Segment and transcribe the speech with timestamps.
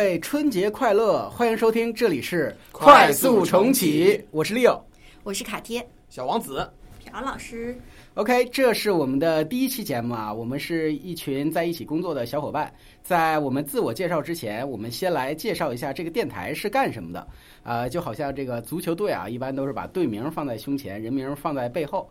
[0.00, 1.28] 各位春节快乐！
[1.28, 4.80] 欢迎收听，这里是快速重启，我是 Leo，
[5.24, 6.66] 我是卡贴，小王子，
[7.04, 7.78] 朴老师。
[8.14, 12.72] OK，这是我们的第一期节目啊，我们是一群在一起工作的小伙伴。
[13.02, 17.28] 在我们自我介绍之前，我们先来介绍一下这个电台是干什么的。
[17.62, 22.10] 呃，就好像这个足球队啊，一般都是把队名放在胸前，人名放在背后。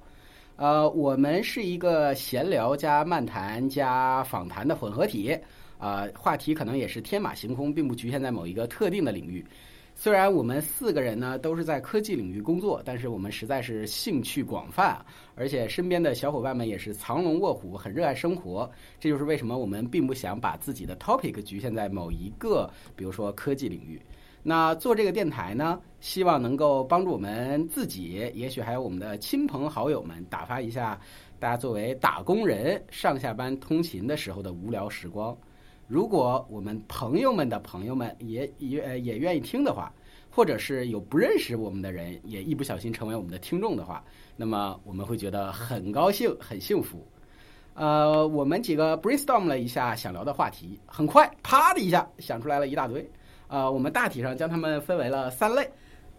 [0.58, 5.36] 呃，我们是一个闲聊加漫谈加访谈的混合体。
[5.80, 9.44] 啊，话题可能也是天马行空，并不局限在某一个特定的领域。
[9.96, 15.04] 虽然我们四个人呢都是在科技领域工作，但是我们实在是兴趣广泛，
[15.36, 18.70] 而且身边的小伙伴们也是藏龙卧虎，很热爱生活。
[19.00, 24.02] 这就是为什么我们并不想把自己的 topic 局限在某一个，比如说科技领域。
[24.42, 30.98] 那做这个电台呢，希望能够帮助我们自己，也许还有我们的亲朋好友们，打发一下
[31.40, 35.38] 大家作为打工人上下班通勤的时候的无聊时光。
[35.90, 39.92] 如果我们朋友们的朋友们也也也愿意听的话，
[40.30, 44.04] 或者是有不认识我们的人也一不小心成为我们的听众的话，
[44.38, 47.04] 那么我们会觉得很高兴、很幸福。
[47.74, 53.10] 呃，我们几个 brainstorm 了一下想聊的话题，很快啪的一下想出来了一大堆。
[53.48, 55.68] 呃，我们大体上将它们分为了三类。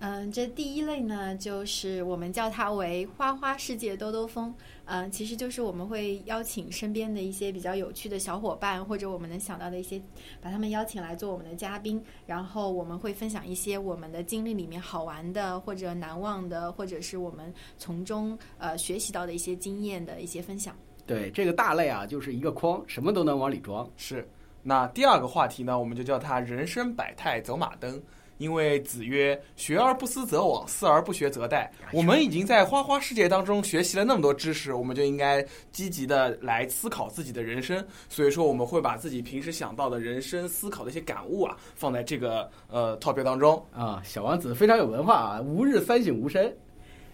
[0.02, 4.52] 嗯，这第一类呢，就是我们叫它为“花花世界兜兜风”。
[4.86, 10.00] 嗯，其实就是我们会邀请身边的一些比较有趣的小伙伴，或者我们能想到的一些，
[10.40, 20.74] 把他们邀请来做我们的嘉宾，然后我们会分享一些我们的经历里面好玩的，或者难忘的，或者是我们从中呃学习到的一些经验的一些分享。
[21.06, 23.86] 对，这个大类啊，就是一个筐，什么都能往里装。
[23.98, 24.26] 是。
[24.62, 28.02] 那第二个话题呢，我们就叫它“人生百态走马灯”。
[28.40, 37.86] 因为子曰：“学而不思则罔，思而不学则殆。”我们已经在花花世界当中学习了那么多知识，我们就应该积极的来思考自己的人生。
[38.08, 44.00] 所以说，我们会把自己平时想到的人生思考的一些感悟啊，放在这个呃 topic 当中啊。
[44.02, 46.56] 小王子非常有文化啊，吾日三省吾身。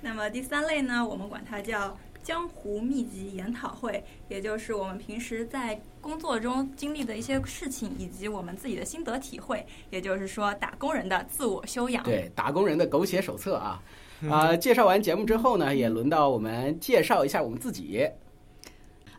[0.00, 1.98] 那么第三类呢，我们管它叫。
[2.26, 12.02] 江湖秘籍研讨会，也就是我们平时在工作中经历的一些事情，以及我们自己的心得体会，也就是说打工人的自我修养。
[12.02, 13.80] 对，打工人的狗血手册啊！
[14.28, 18.04] 啊，介绍完节目之后呢，也轮到我们介绍一下我们自己。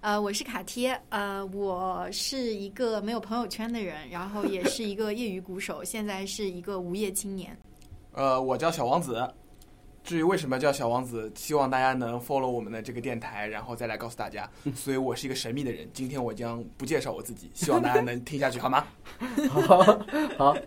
[0.02, 7.58] 呃，我是卡贴，呃，我是一个没有朋友圈的人，然后也是一个业余鼓手， 现在是一个无业青年。
[8.12, 9.26] 呃，我叫小王子。
[10.08, 14.50] 至于为什么叫小王子，希望大家能 follow 我们的这个电台，然后再来告诉大家。
[14.74, 18.88] 所以我是一个神秘的人，今天我将不介绍我自己，希望大家能听下去，好吗？
[19.52, 19.84] 好，
[20.38, 20.58] 好。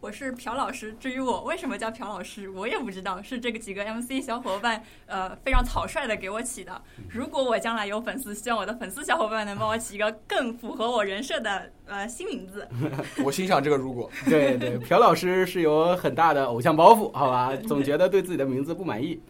[0.00, 6.80] 我是朴老师，至于我为什么叫朴老师，我也不知道，是这个几个 MC 小伙伴呃非常草率的给我起的。
[7.08, 12.66] 如果我将来有粉丝，希望我的粉丝小伙伴能帮我起一个更符合我人设的呃新名字。
[13.24, 14.08] 我欣赏这个如果。
[14.26, 17.56] 对对，朴老师是有很大的偶像包袱，好吧？
[17.66, 19.20] 总觉得对自己的名字不满意。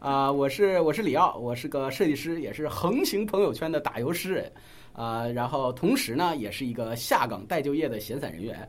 [0.00, 4.52] 啊，我是我是李奥，我是个设计师，也是横行朋友圈的打油诗人。
[4.92, 8.68] 啊，然后同时呢，也是一个下岗待就业的闲散人员。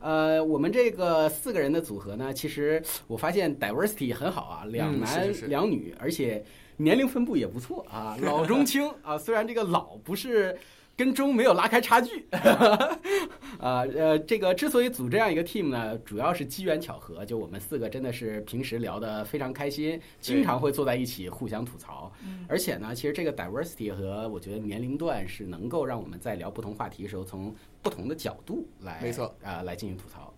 [0.00, 6.44] 呃，我们这个四个人的组合呢，其实我发现 diversity 很好啊，两男两女，而且
[6.76, 10.56] 年龄分布也不错啊，老中青 啊，虽然这个老不是。
[10.98, 12.26] 跟中没有拉开差距，
[13.60, 17.24] 啊呃，这个之所以组这样一个 team 呢，主要是机缘巧合。
[17.24, 22.10] 就我们四个真的是平时聊得非常开心，经常会坐在一起互相吐槽。
[22.48, 30.34] 而且呢，其实这个 diversity 和我觉得年龄段是能够让我们在聊不同话题的时候，从不同的角度来，没错啊，来进行吐槽。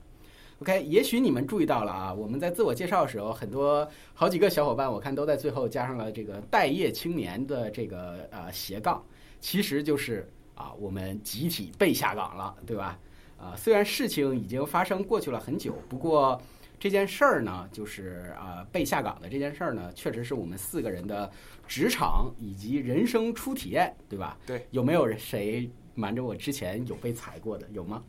[0.60, 9.02] OK，也许你们注意到了啊，我们在自我介绍的时候，很多好几个小伙伴，我看都在最后加上了这个待业青年的这个呃斜杠，
[9.40, 10.28] 其实就是。
[10.60, 12.98] 啊，我们集体被下岗了，对吧？
[13.38, 16.38] 啊，虽然事情已经发生过去了很久，不过
[16.78, 21.30] 这件事儿呢，就是啊被下岗的这件事儿呢，确实是我们四个人的
[21.66, 24.36] 职场以及人生初体验，对吧？
[24.46, 27.66] 对，有没有人谁瞒着我之前有被裁过的？
[27.72, 28.02] 有吗？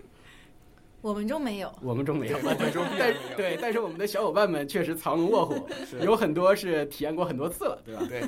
[1.02, 5.68] 我们中没有，我们中没有，我们中但 对，但是我们的小伙伴们确实藏龙卧虎，
[6.04, 8.04] 有很多是体验过很多次了，对吧？
[8.08, 8.22] 对。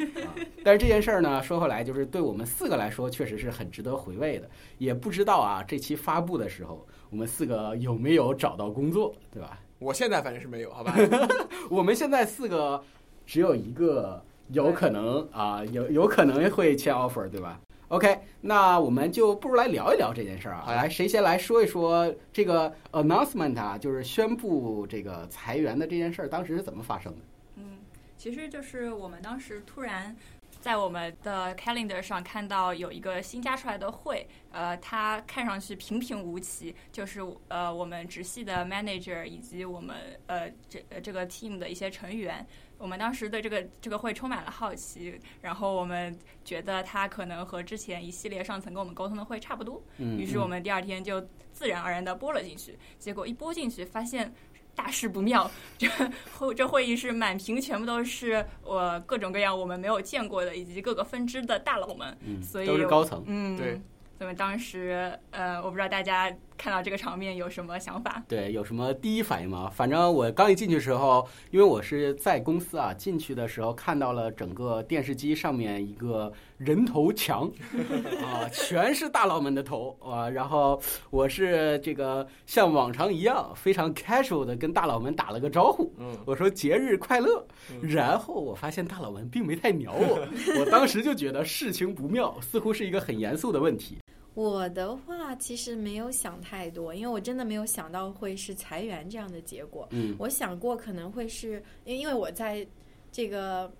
[0.64, 4.50] 但是这件事儿呢，说回来，就是对我们四个来说，确实是很值得回味的。
[4.80, 9.60] 也不知道啊，这期发布的时候，我们四个有没有找到工作，对吧？
[9.78, 10.96] 我现在反正是没有，好吧？
[11.70, 12.82] 我们现在四个
[13.26, 17.60] 只有一个有可能啊，有有可能会签 offer，对吧
[17.94, 20.74] ？OK，那我们就不如来聊一聊这件事儿啊。
[20.74, 27.20] 来，谁先来说一说这个 announcement 啊，就是宣布这个裁员的这件事儿，当时是怎么发生的？
[27.58, 27.78] 嗯，
[28.18, 30.16] 其实就是我们当时突然
[30.60, 42.44] 在我们的 calendar 上看到有一个新加出来的会，呃，它看上去平平无奇，就是呃我们直系的 manager 以及我们呃这呃这个 team 的一些成员，
[42.84, 46.14] 我们当时对这个这个会充满了好奇，然后我们
[46.44, 54.34] 觉得它可能和之前一系列上层跟我们沟通的会差不多，嗯，于是我们第二天就自然而然的拨了进去，结果一拨进去发现。
[54.76, 55.88] 大事不妙，这
[56.36, 63.24] 会这会议室满屏全部都是我各种各样我们没有见过的，以及各个分支的大佬们，嗯所以都是高层。
[63.28, 63.80] 嗯，对，
[64.18, 68.24] 所以当时呃，我不知道大家看到这个场面有什么想法？
[68.28, 69.70] 对，有什么第一反应吗？
[69.74, 77.52] 反正我刚一进去的时候，因为我是在公司啊，进去的时候看到了整个电视机上面一个人头墙
[78.24, 80.30] 啊，全是大佬们的头啊。
[80.30, 87.46] 然后我是这个像往常一样非常 casual 的跟大佬们打了个招呼，嗯，我说节日快乐。
[87.72, 90.28] 嗯然后我发现大佬们并没太鸟我，
[90.60, 93.98] 我当时就觉得事情不妙，似乎是一个很严肃的问题。
[94.34, 99.88] 我的话其实没有想太多，因为我真的没有想到会是裁员这样的结果。
[99.92, 102.66] 嗯我想过可能会是，因为因为我在
[103.12, 103.72] 这个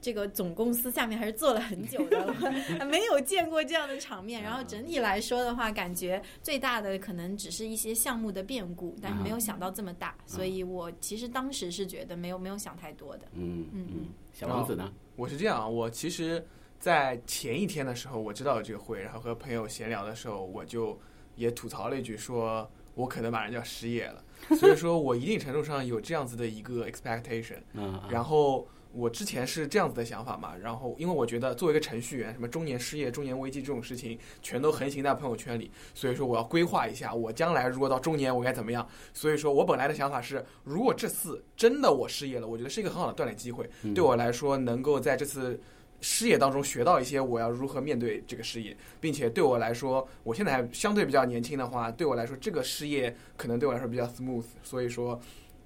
[0.00, 2.34] 这个总公司下面还是做了很久的，
[2.86, 4.42] 没有见过这样的场面。
[4.42, 13.26] 然后整体来说的话，感觉最大的可能只是一些项目的变故，但是没有想到这么大，所以我其实当时是觉得没有没有想太多的。
[13.34, 14.92] 嗯嗯嗯，小王子呢？
[15.16, 16.44] 我是这样啊，我其实，
[16.78, 20.98] 在前一天的时候我知道有这个会，然后和朋友闲聊的时候，我就
[21.34, 24.24] 也吐槽了一句说，我可能马上就要失业了，
[24.56, 27.58] 所以说我一定程度上有这样子的一个 expectation。
[27.74, 38.88] 嗯，然后我之前是这样子的想法嘛，然后因为我觉得作为一个程序员，什么中年失业、中年危机这种事情，全都横行在朋友圈里，所以说我要规划一下，我将来如果到中年我该怎么样。
[39.12, 45.60] 所以说我本来的想法是，如果这次真的我失业了，我觉得是一个很好的锻炼机会，嗯对我来说能够在这次。
[46.00, 55.20] 失业当中学到一些我要如何面对这个失业，并且对我来说，我现在还相对比较年轻的话，对我来说这个失业可能对我来说比较 smooth，所以说，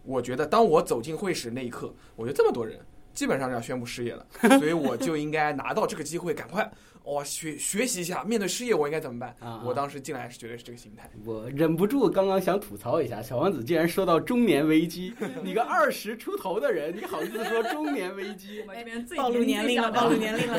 [0.04, 2.78] 我觉得当我走进会室那一刻，我觉得这么多人
[3.12, 4.26] 基本上要宣布失业了，
[4.58, 6.70] 所以我就应该拿到这个机会，赶快
[7.04, 9.36] 哇学学习一下，面对失业我应该怎么办？
[9.40, 11.10] 啊我当时进来是绝对是这个心态。
[11.24, 15.12] 我忍不住刚刚想吐槽一下，小王子竟然说到中年危机，
[15.42, 20.58] 你个二十出头的人，你好意思说中年危机我们这边暴露年龄了，暴露年龄了。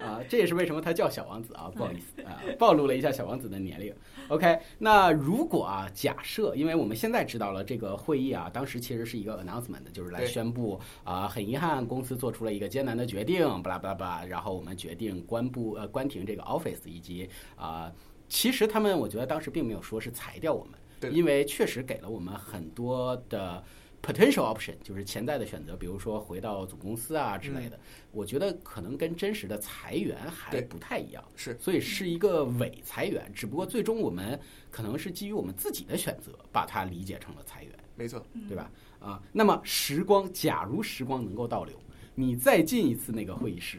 [0.04, 0.20] 啊？
[0.28, 3.94] 这也是为什么他叫小王子啊，不好意思啊，暴露了一下小王子的年龄。
[4.32, 17.92] OK，那如果啊，假设，因为我们现在知道了这个会议啊，当时其实是一个 announcement，就是来宣布啊，很遗憾公司做出了一个艰难的决定，巴拉巴拉巴拉，然后我们决定关不呃关停这个 Office 以及啊、
[18.26, 21.10] 其实他们我觉得当时并没有说是裁掉我们，对。
[21.10, 23.62] 因为确实给了我们很多的
[24.02, 27.78] potential option，就是潜在的选择，比如说回到总公司啊之类的。
[28.10, 34.38] 我觉得可能跟真实的裁员还不太一样，是所以是一个伪裁员，只不过最终我们
[34.70, 38.70] 可能是基于我们自己的选择，把它理解成了裁员，没错，对吧？
[38.98, 41.74] 啊，那么时光，假如时光能够倒流，
[42.14, 43.78] 你再进一次那个会议室，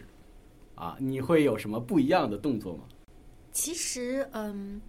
[0.75, 2.83] 啊，你会有什么不一样的动作吗？
[3.51, 4.81] 其实，嗯，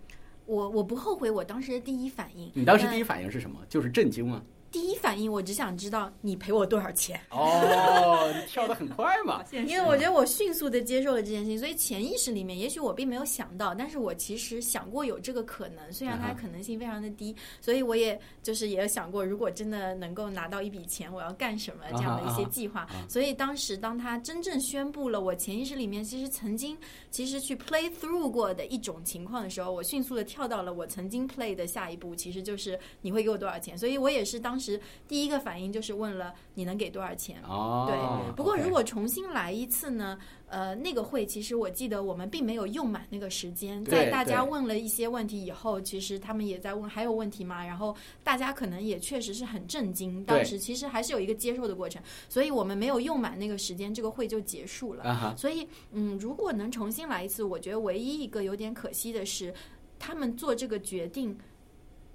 [0.47, 2.51] 我我不后悔我当时的第一反应。
[2.55, 3.61] 你当时第一反应是什么？
[3.69, 4.43] 就是震惊吗？
[4.75, 7.21] 第一反应，我只想知道你赔我多少钱。
[7.31, 9.41] 哦，你跳得很快嘛。
[9.53, 23.07] 因为我觉得我迅速的接受了这件事情，所以潜意识里面，也许我并没有想到，但是我其实想过有这个可能，虽然它可能性非常的低，所以我也就是也有想过，如果真的能够拿到一笔钱，我要干什么这样的一些计划啊哈啊。
[23.09, 26.77] 所以当时当他真正宣布了，我潜意识里面其实曾经
[27.13, 33.79] 其实去 play through 过的一种情况的时候，我迅速的跳到了我曾经 play 的下一步，其实就是你会给我多少钱。
[33.79, 34.64] 所以我也是当时
[35.09, 37.43] 第一个反应就是问了你能给多少钱。
[37.43, 40.19] 哦，对，不过如果重新来一次呢？
[40.47, 47.67] 呃，那个会其实我记得我们并没有用满那个时间，在大家问了一些问题以后，其实他们也在问还有问题吗？
[47.67, 55.35] 然后大家可能也确实是很震惊，当时其实还是有一个接受的过程，所以我们没有用满那个时间，这个会就结束了。
[55.37, 59.53] 所以，嗯，如果能重新来一次，我觉得唯一一个有点可惜的是，
[59.99, 61.37] 他们做这个决定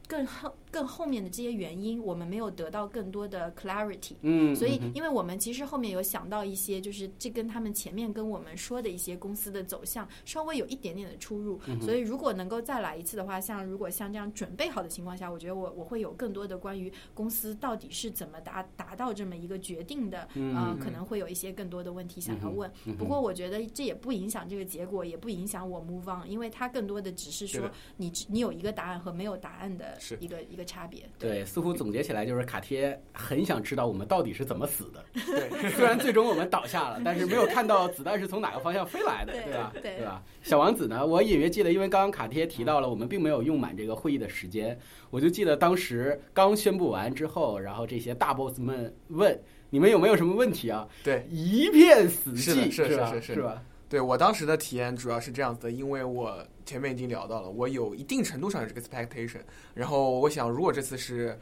[0.10, 4.16] 更后更后面的这些原因，我们没有得到更多的 clarity。
[4.24, 11.60] 嗯，所以嗯，因为我们其实后面有想到一些，就是这跟他们前面跟我们说的一些公司的走向稍微有一点点的出入。
[11.68, 22.68] 嗯所以如果能够再来一次的话，像如果像这样准备好的情况下，我觉得我我会有更多的关于公司到底是怎么达达到这么一个决定的，嗯呃，可能会有一些更多的问题想要问。
[22.86, 31.08] 嗯不过我觉得这也不影响这个结果，也不影响我 move on，因为它更多的只是说你只你有一个答案和没有答案的是一个一个差别。
[31.18, 35.04] 对，似乎总结起来就是卡贴很想知道我们到底是怎么死的。
[35.14, 39.72] 对，虽然最终我们倒下了，但是没有看到子弹是从哪个方向飞来的，对吧？
[39.74, 40.24] 对对吧？
[40.42, 41.06] 小王子呢？
[41.06, 44.78] 我隐约记得，因为刚刚卡贴提到了，我们并没有用满这个会议的时间，
[45.10, 49.40] 我就记得当时刚宣布完之后，然后这些大 boss 们问
[49.70, 50.88] 你们有没有什么问题啊？
[51.04, 53.12] 对，一片死寂，是的是是吧？
[53.12, 53.64] 是是是吧？
[53.90, 59.42] 对我当时的体验主要是这样子的，因为我前面已经聊到了，我有一定程度上有这个 expectation，
[59.74, 61.38] 然后我想，如果这次是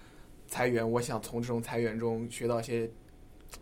[0.48, 2.90] 裁员，我想从这种裁员中学到一些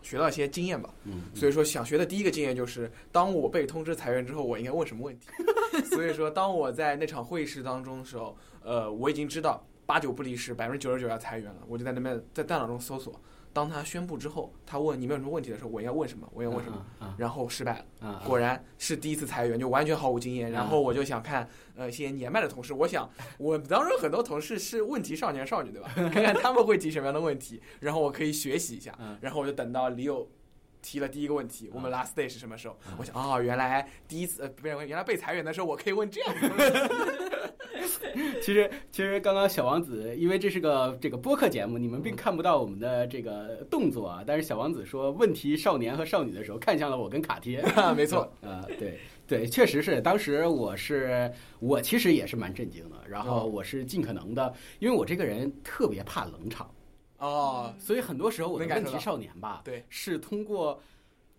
[0.02, 0.94] 学到一些经验吧。
[1.02, 5.26] 嗯，所以说，想学的第一个经验就是，当我被通知裁员之后，我应该问什么问题。
[5.90, 13.20] 所以说，当我在那场会议室当中的时候，呃，我已经知道八九不离十，百分之九十九要裁员了，我就在那边在大脑中搜索。
[13.56, 16.30] 当他宣布之后，他问你们有什么问题的时候，我应该问什么？
[16.34, 16.84] 我应该问什么？
[16.98, 18.22] 啊然后失败了。
[18.26, 20.52] 果然是第一次裁员，就完全毫无经验。
[20.52, 23.08] 然后我就想看，呃，一些年迈的同事，我想
[23.38, 25.90] 我当中很多同事是问题少年少女，对吧？
[25.96, 29.16] 看看他们会提什么样的问题，然后我可以学习一下嗯。
[29.22, 30.30] 然后我就等到李友
[30.82, 32.76] 提了第一个问题，我们 last day 是什么时候？
[32.98, 37.24] 我想，哦，原来第一次呃，不是，原来被裁员的时候，我可以问这样的问题。
[38.42, 44.22] 其实，其实刚刚小王子，因为这是个这个播客节目，你们并看不到我们的这个动作啊。
[44.26, 47.62] 但是小王子说问题少年和少女的时候，看向了我跟卡贴。
[47.96, 50.00] 没错，呃，对对，确实是。
[50.00, 56.70] 当时我是我其实也是蛮震惊的，然后哦我是尽可能的，因为我这个人特别怕冷场，
[57.18, 60.80] 哦，所以很多时候我的问题少年吧，对，是通过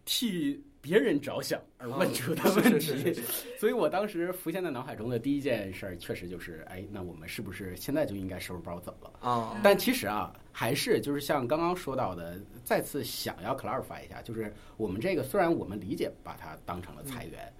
[0.06, 3.22] 替别人着想而问出的嗯问题。
[3.60, 9.12] 所以我当时浮现在脑海中的第一件事儿，确实就是，哎，那我们是不是现在就应该收拾包走了？
[9.28, 17.52] 啊，但其实啊，还是就是像刚刚说到的，再次想要 clarify 一下，就是我们这个虽然我们理解把它当成了裁员，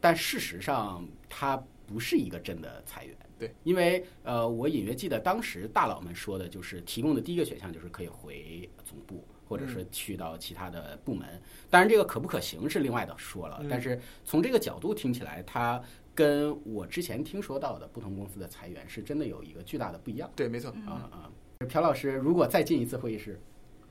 [0.00, 3.16] 但事实上它不是一个真的裁员。
[3.38, 9.22] 对，因为呃，我隐约记得当时大佬们说的就是提供的第一个选项就是可以回总部。
[9.48, 13.58] 或者是去到其他的部门，当然这个可不可行是另外的说了。
[13.60, 15.80] 嗯但是从这个角度听起来，它
[16.14, 20.30] 跟我之前听说到的不同公司的裁员是真的有一个巨大的不一样。
[20.34, 21.30] 对，没错，啊啊！
[21.68, 23.40] 朴老师，如果再进一次会议室，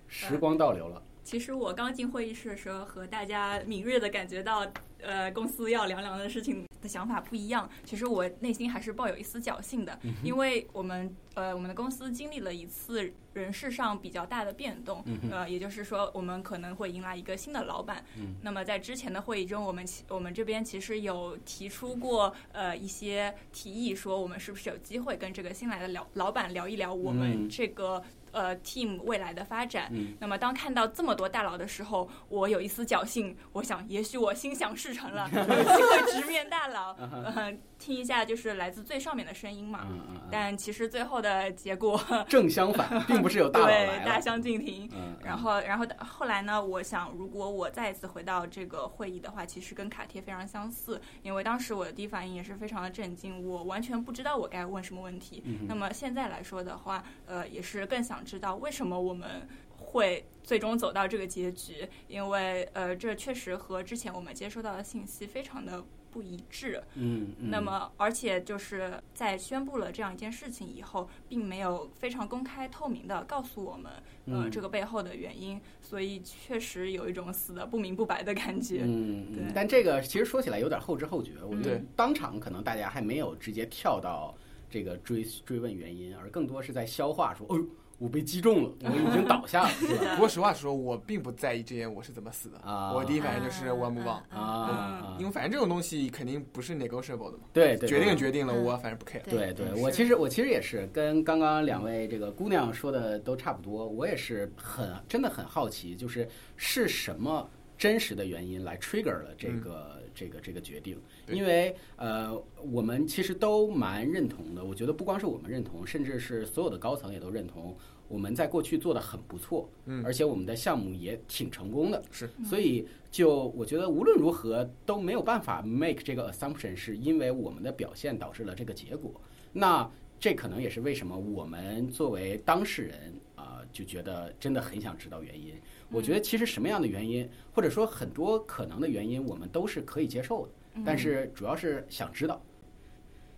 [0.07, 4.65] 时光倒流了，其实我刚进会议室的时候，和大家敏锐的感觉到，
[5.05, 7.69] 呃，公司要凉凉的事情的想法不一样。
[7.83, 18.03] 其实我内心还是抱有一丝侥幸的，因为我们呃我们的公司经历了一次人事上比较大的变动，呃，也就是说我们可能会迎来一个新的老板。
[18.41, 28.03] 那么在之前的会议中，我们其我们这边其实有提出过呃一些提议，说我们是不是有机会跟这个新来的老老板聊一聊我嗯们这个。
[28.35, 29.87] 呃，team 未来的发展。
[29.91, 39.87] 嗯那么当看到这么多大佬的时候，我有一丝侥幸，我想也许我心想事成了， 有机会直面大佬， 呃，听一下就是来自最上面的声音嘛。
[40.29, 44.89] 但其实最后的结果，嗯，正相反，并不是有大佬， 对大相径庭。
[44.93, 46.63] 嗯，然后，然后后来呢？
[46.65, 55.43] 我想，如果我再一次回到这个会议的话，其实跟卡贴非常相似，因为当时我的第一反应也是非常的震惊，我完全不知道我该问什么问题。
[55.45, 66.81] 嗯那么现在来说的话，呃，也是更想知道为什么我们会最终走到这个结局，因为呃，这确实和之前我们接收到的信息非常的不一致。
[66.95, 73.91] 嗯，嗯那么，而且就是在宣布了这样一件事情以后，并没有非常公开透明的告诉我们，
[74.27, 78.81] 呃，嗯这个背后的原因，所以确实有一种死的不明不白的感觉。
[78.87, 84.33] 嗯，但这个其实说起来有点后知后觉，我觉得当场可能大家还没有直接跳到
[84.69, 87.65] 这个追追问原因，而更多是在消化说，哦呦，
[87.97, 90.15] 我被击中了，我已经倒下了，是吧？
[90.15, 92.57] 不过实话实说，我并不在意这些我是怎么死的。
[92.59, 99.21] 啊我第一反应就是我 move on，因为反正这种东西肯定不是 negotiable 的嘛，对对，决定决定了，嗯我反正不 care。
[99.29, 110.97] 对对，我其实我其实也是跟刚刚两位这个姑娘说的都差不多，我也是很真的很好奇，就是是什么真实的原因来 trigger 了这个、这个这个决定？
[111.27, 112.33] 因为呃，
[112.71, 117.75] 我们其实都蛮认同的，我觉得不光是我们认同，甚至是所有的高层也都认同。
[118.07, 129.11] 我们在过去做的很不错，嗯而且我们的项目也挺成功的，是，所以就我觉得无论如何都没有办法 make 这个 assumption 是因为我们的表现导致了这个结果。
[129.51, 129.89] 那
[130.19, 135.53] 这可能也是为什么我们作为当事人啊、就觉得真的很想知道原因。
[135.89, 140.51] 我觉得其实什么样的原因，或者说很多可能的原因，我们都是可以接受的，
[140.85, 142.41] 但是主要是想知道。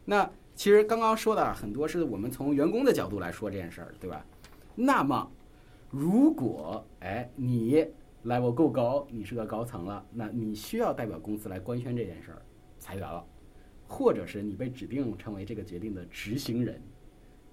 [0.06, 4.26] 那其实刚刚说的很多是我们从员工的角度来说这件事儿，对吧？
[4.74, 5.30] 那么，
[5.90, 7.86] 如果哎你
[8.26, 12.42] level 够高，你是个高层了，那你需要代表公司来官宣这件事儿，
[12.80, 13.24] 裁员了，
[13.88, 16.82] 或者是你被指定成为这个决定的执行人，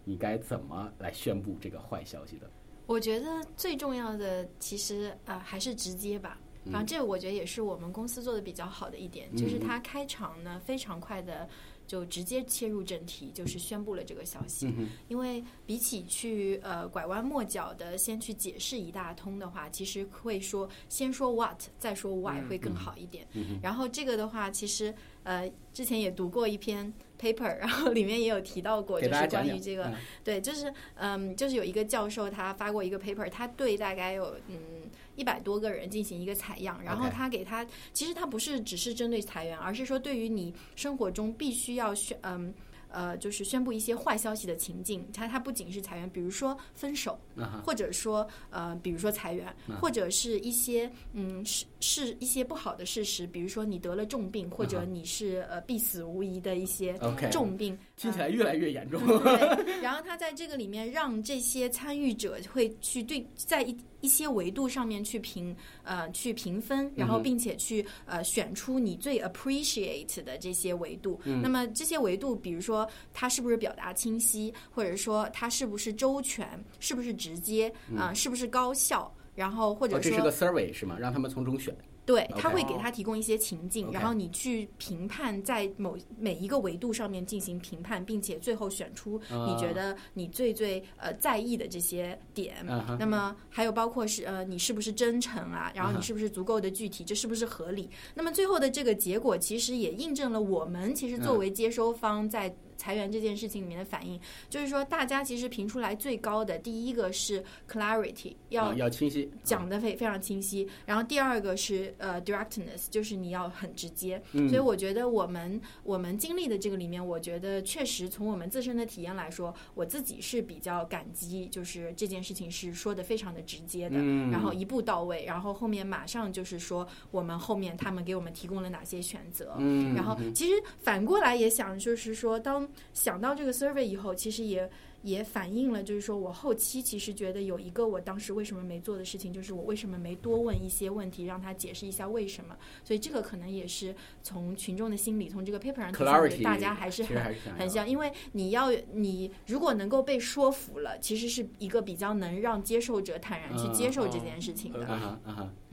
[0.05, 2.51] 你该怎么来宣布这个坏消息的？
[2.87, 6.39] 我觉得最重要的其实啊、呃还是直接吧。
[6.73, 11.47] 然后这个我觉得也是我们公司做的比较好的一点，就是它开场呢非常快的
[11.87, 14.67] 就直接切入正题，就是宣布了这个消息。
[14.67, 23.27] 嗯因为比起去呃拐弯抹角的先去解释一大通的话，其实会说先说 what 再说 why 会更好一点。
[23.33, 34.84] 嗯然后这个的话，其实呃之前也读过一篇 paper，然后里面也有提到过，就是关于这个嗯对，就是嗯，就是有一个教授他发过一个 paper，他对大概有嗯
[35.17, 42.53] 一百多个人进行一个采样，然后他给他其实他不是只是针对裁员，而是说对于你生活中必须要宣嗯。
[42.97, 47.19] 呃，就是宣布一些坏消息的情境，他他不仅是裁员，比如说分手，
[47.65, 56.99] 或者说呃，比如说裁员，或者是一些嗯是是一些不好的事实，比如说你得了重病，或者你是呃必死无疑的一些
[57.31, 58.99] 重病，听起来越来越严重。
[59.07, 71.21] 对， 然后他在这个里面让这些参与者会去对在一一些维度上面去评呃去评分，然后并且去呃选出你最 appreciate 的这些维度。
[71.43, 76.49] 那么这些维度，比如说它是不是表达清晰，或者说它是不是周全，
[76.81, 79.15] 是不是直接啊、是不是高效。
[79.35, 80.97] 然后或者哦，这说是个 survey 是吗？
[80.99, 81.75] 让他们从中选。
[82.07, 92.57] 对，他会给他提供一些情境然后你去评判，在某每一个维度上面进行评判，并且最后选出你觉得你最最呃在意的这些点。
[92.99, 97.89] 那么还有包括是呃你是不是真诚啊，然后你是不是足够的具体，这是不是合理？
[98.15, 109.31] 那么最后的这个结果其实也印证了我们其实作嗯为接收方在裁员这件事情里面的反应，就是说大家其实评出来最高的第一个是 clarity，要啊要清晰。
[109.43, 110.69] 讲的非非常清晰。
[110.87, 114.21] 然后第二个是呃 directness，就是你要很直接。
[114.33, 129.55] 嗯所以我觉得我们我们经历的这个里面，我觉得确实从我们自身的体验来说，我自己是比较感激，就是这件事情是说的非常的直接的，嗯然后一步到位，然后后面马上就是说我们后面他们给我们提供了哪些选择。
[129.59, 134.69] 嗯，然后其实反过来也想，就是说，当想到这个 survey 以后，其实也
[135.03, 142.57] 也反映了，就是说我后期其实觉得有一个我当时为什么没做的事情，就是我为什么没多问一些问题，让他解释一下为什么。
[142.83, 155.21] 所以这个可能也是从群众的心理，从这个 paper 上体现 clarity 的，大家还是很很像，因为你要你如果能够被说服了，其实是一个比较能让接受者坦然去嗯接受这件事情的。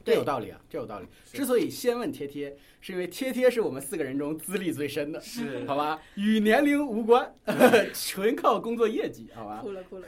[0.03, 1.07] 这有道理啊，这有道理。
[1.25, 6.01] 之所以先问贴贴，是因为贴贴是我们四个人中资历最深的，是好吧？
[6.15, 7.33] 与年龄无关，
[7.93, 9.59] 纯靠工作业绩，好吧？
[9.61, 10.07] 哭了哭了，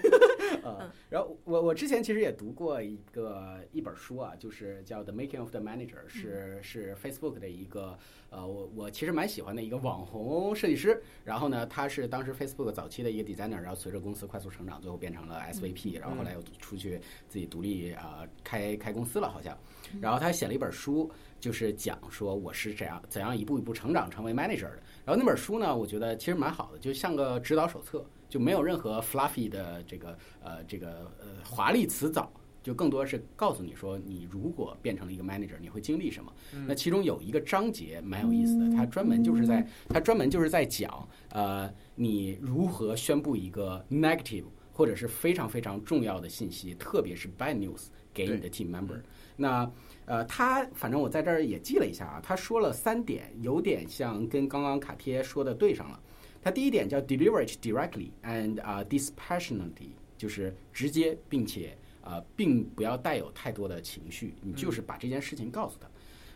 [0.63, 7.97] 啊， 然后我我之前其实也读过一个一本书啊，就是叫《The Making of the Manager》，是是 Facebook 的一个
[8.29, 11.01] 呃，我我其实蛮喜欢的一个网红设计师。
[11.23, 19.57] 然后呢，他是当时 Facebook 早期的一个 designer，然后随着公司快速成长，最后变成了 SVP，然后后来又出去自己独立啊、呃开开公司了，好像。
[20.01, 24.83] 然后他写了一本书，就是讲说我是怎样怎样一步一步成长成为 manager 的。
[25.05, 32.31] 然后那本书呢，我觉得其实蛮好的，就像个指导手册，就没有任何 fluffy 的这个呃这个呃华丽辞藻。
[32.63, 36.31] 就更多是告诉你说，你如果变成了一个 manager，你会经历什么？
[36.65, 49.01] 那其中有一个章节蛮有意思的，它专门就是在它专门就是在讲，呃，你如何宣布一个 negative 或者是非常非常重要的信息，特别是 bad news 给你的 team member。
[49.35, 49.71] 那
[50.05, 55.99] 呃，他反正我在这儿也记了一下啊，他说了三点，有点像跟刚刚卡贴说的对上了。
[56.41, 65.87] 他第一点叫 deliver it directly and 啊、dispassionately，就是直接并且呃、并不要带有太多的情绪，你就是把这件事情告诉他。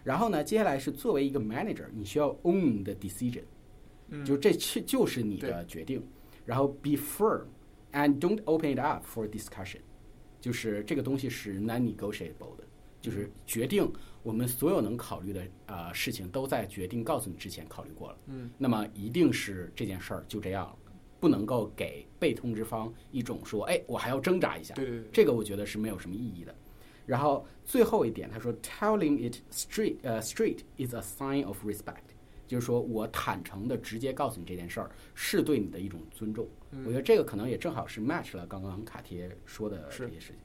[0.02, 3.44] 然后呢，接下来是作为一个 manager，你需要 own the decision，、
[4.24, 6.02] 就这确就是你的决定。
[6.46, 7.44] 然后 be firm
[7.92, 9.82] and don't open it up for discussion，
[10.40, 12.64] 就是这个东西是 non-negotiable 的，
[13.02, 13.92] 就是决定
[14.24, 18.18] 我们所有能考虑的啊、呃事情都在决定告诉你之前考虑过了。
[18.28, 20.78] 嗯，那么一定是这件事儿就这样了，
[21.20, 24.74] 不能够给被通知方一种说，哎，我还要挣扎一下。
[24.76, 26.54] 对对对，这个我觉得是没有什么意义的。
[27.06, 32.04] 然后最后一点，他说，telling it straight，呃、straight is a sign of respect，
[32.46, 36.46] 就是说我坦诚的直接告诉你这件事儿，是对你的一种尊重。
[36.86, 40.42] 我觉得这个可能也正好是 match 了刚刚卡贴说的这些事情。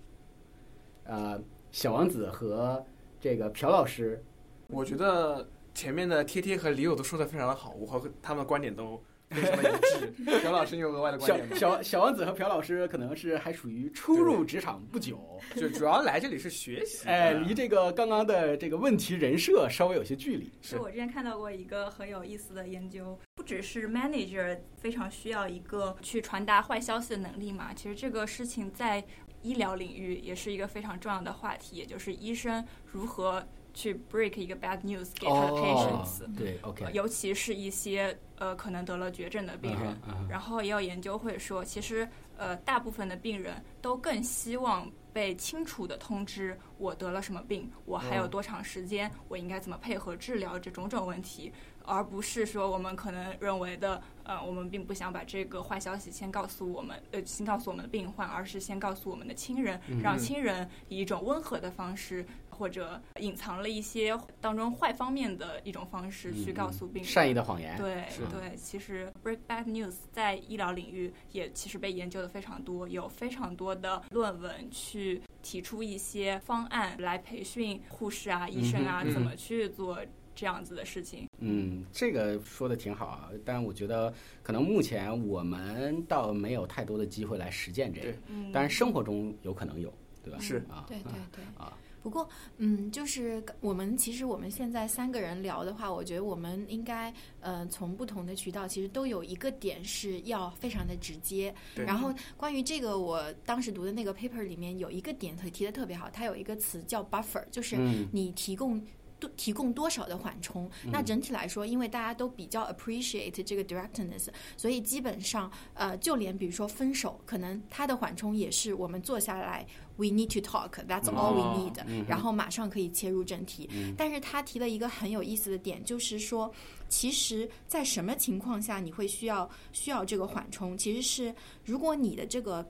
[1.02, 2.84] 呃，小王子和
[3.18, 4.22] 这个朴老师，
[4.68, 10.12] 我觉得前面的贴贴和李友都说的非常的好，我和他们的观点都非常的一致。
[10.42, 11.56] 朴老师，你有额外的观点吗？
[11.56, 15.18] 小小王子和朴老师可能是还属于初入职场不久，
[15.56, 20.52] 就主要来这里是学习，哎，离这个刚刚的这个问题人设稍微有些距离。
[20.60, 29.02] 是我之前看到过一个很有意思的研究，不只是 manager 非常需要一个去传达坏消息的能力嘛，其实这个事情在
[29.42, 39.96] 医疗领域也是一个非常重要的话题，也就是医生如何去 break 一个 bad news 给他的 patients，、哦、对，OK，尤其是一些呃可能得了绝症的病人。
[40.28, 48.30] 然后也有研究会说，其实呃大部分的病人都更希望被清楚的通知我得了什么病，我还有嗯。
[48.30, 51.52] 多长时间，我应该怎么配合治疗这种种问题，
[51.84, 62.24] 而不是说我们可能认为的呃我们并不想把这个坏消息先告诉我们呃先告诉我们的病患，而是先告诉我们的亲人，嗯让亲人以一种温和的方式。
[62.54, 67.76] 或者隐藏了一些当中坏方面的一种方式去告诉病人，嗯善意的谎言。
[67.78, 79.98] 对对，其实 break bad news 在医疗领域也其实被研究的非常多，有非常多的论文去提出一些方案来培训护士啊、医生啊怎么去做
[80.34, 81.26] 这样子的事情。
[81.38, 89.92] 嗯，这个说的挺好啊，但我觉得可能目前我们倒没有太多的机会来实践这个对，嗯，当然生活中有可能有，
[90.22, 90.38] 对吧？
[90.40, 91.44] 是啊，对对对。
[91.56, 101.54] 啊，不过，嗯，就是我们其实我们现在三个人聊的话，我觉得我们应该呃从不同的渠道，其实都有一个点是要非常的直接。
[101.74, 108.80] 对然后关于这个，我当时读的那个 paper 里面有一个点提的特别好，它有一个词叫 buffer，就是嗯你提供。
[109.22, 110.68] 多提供多少的缓冲？
[110.90, 119.64] 那整体来说，因为大家都比较 appreciate 这个 directness，所以基本上，呃，就连比如说分手，可能它的缓冲也是我们坐下来
[119.96, 123.68] ，we need to talk，that's all we 哦 need，、然后马上可以切入正题。
[123.72, 126.52] 嗯但是他提了一个很有意思的点，就是说，
[126.88, 130.76] 其实，在什么情况下你会需要需要这个缓冲？
[130.76, 132.68] 其实是如果你的这个。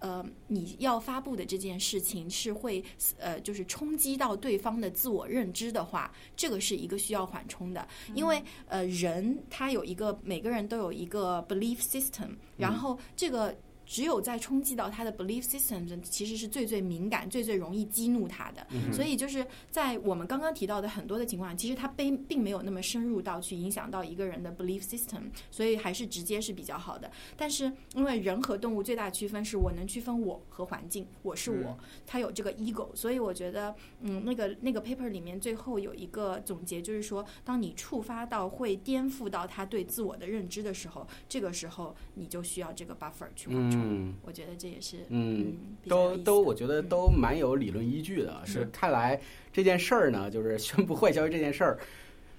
[0.00, 2.84] 呃，你要发布的这件事情是会
[3.18, 13.56] 呃，就是冲击到对方的自我认知的话，这个是一个需要缓冲的，因为呃，人他有一个每个人都有一个 belief system，然后这个。
[13.90, 18.64] 只有在冲击到他的 belief system，其实是最最敏感、最最容易激怒他的。
[18.92, 27.10] 所以就是在我们刚刚提到的很多的情况下，其实他并并没有那么深入到去影响到一个人的 belief system，所以还是直接是比较好的。
[27.36, 31.76] 但是因为人和动物最大区分是我能区分我和环境，我是我，
[32.06, 43.48] 它有这个 ego，所以我觉得，嗯，那个那个 paper 里面最后有一个总结，就是说，当你触发到会颠覆到他对自我的认知的时候，这个时候你就需要这个 buffer 去。
[43.50, 43.79] 嗯
[44.22, 45.56] 我觉得这也是嗯，
[45.88, 48.42] 都都，我觉得都蛮有理论依据的。
[48.46, 49.20] 是看来
[49.52, 51.78] 这件事儿呢，就是宣布坏消息这件事儿，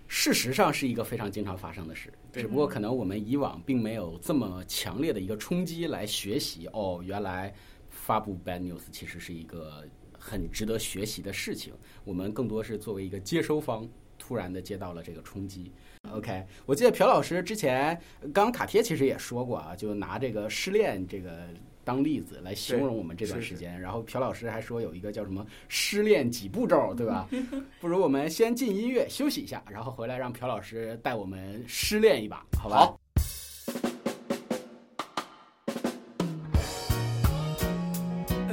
[0.07, 6.67] 事实上是一个非常经常发生的事，对只不过可能我们以往并没有这么强烈的一个冲击来学习。
[6.73, 7.53] 哦，原来
[7.89, 9.85] 发布 bad news 其实是一个
[10.17, 11.73] 很值得学习的事情。
[12.03, 15.71] 我们更多是作为一个接收方，突然的接到了这个冲击。
[16.09, 17.97] OK，我记得朴老师之前，
[18.33, 21.47] 刚刚卡贴其实也说过啊，就拿这个失恋这个
[21.83, 23.79] 当例子来形容我们这段时间。
[23.79, 27.29] 然后朴老师还说有一个叫什么失恋几步骤，对吧？
[27.79, 32.77] 不如我们先进音乐休息一下，然后回来让朴老师带我们失恋一把，好吧？
[32.77, 32.99] 好。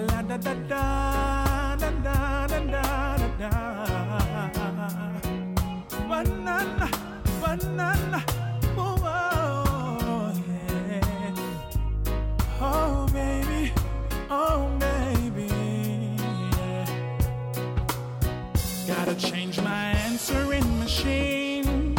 [0.06, 1.17] La da da
[19.48, 21.94] change my answering machine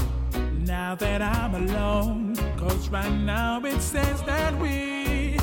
[0.65, 2.35] now that I'm alone.
[2.57, 5.37] Cause right now it says that we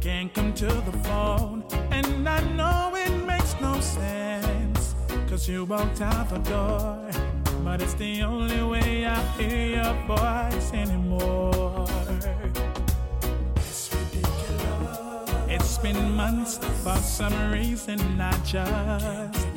[0.00, 1.64] can't come to the phone.
[1.90, 4.94] And I know it makes no sense.
[5.28, 7.10] Cause you walked out the door.
[7.62, 11.86] But it's the only way I hear your voice anymore.
[13.56, 15.30] It's ridiculous.
[15.48, 19.53] It's been months, for some reason I just.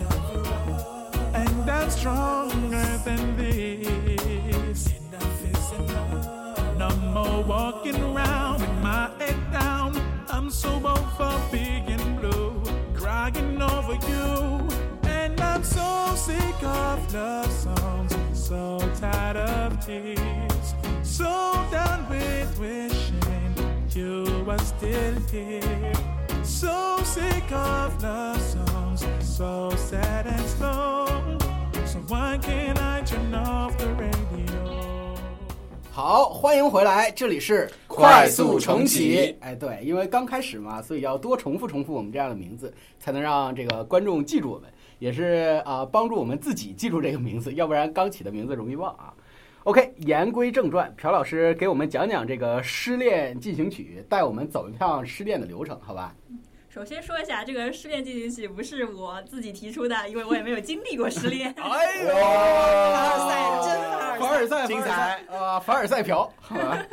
[1.68, 4.88] And I'm stronger than this.
[4.88, 6.78] Enough is enough.
[6.78, 10.02] No more walking around with my head down.
[10.30, 14.66] I'm so over being blue, crying over you.
[15.10, 23.54] And I'm so sick of love songs, so tired of tears, so done with wishing
[23.94, 25.94] you were still here.
[26.44, 30.97] So sick of love songs, so sad and slow.
[35.92, 39.36] 好，欢迎回来，这里是快速重启。
[39.40, 49.12] 哎，对，因为刚开始嘛，所以要多重复重复我们这样的名字，才能让这个观众记住我们，也是啊、帮助我们自己记住这个名字，要不然刚起的名字容易忘啊。
[49.64, 56.16] OK，言归正传，朴老师给我们讲讲这个失恋进行曲，带我们走一趟失恋的流程，好吧？
[56.78, 61.52] 首先说一下，这个失恋进行曲不是我自己提出的，因为我也没有经历过失恋。
[61.58, 65.60] 哎呦，凡尔赛真凡尔赛凡尔赛，精彩啊！
[65.60, 66.86] 凡尔赛朴，好吧？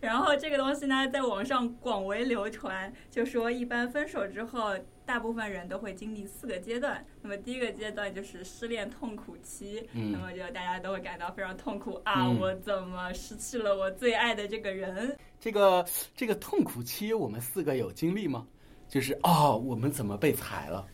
[0.00, 7.06] 然后这个东西呢，在网上广为流传，就说一般分手之后，大部分人都会经历四个阶段。
[7.22, 15.16] 那么第一个阶段就是失恋痛苦期，嗯那么就大家都会感到非常痛苦啊，嗯我怎么失去了我最爱的这个人？
[15.38, 18.44] 这个这个痛苦期，我们四个有经历吗？
[18.88, 20.86] 就是哦，我们怎么被裁了？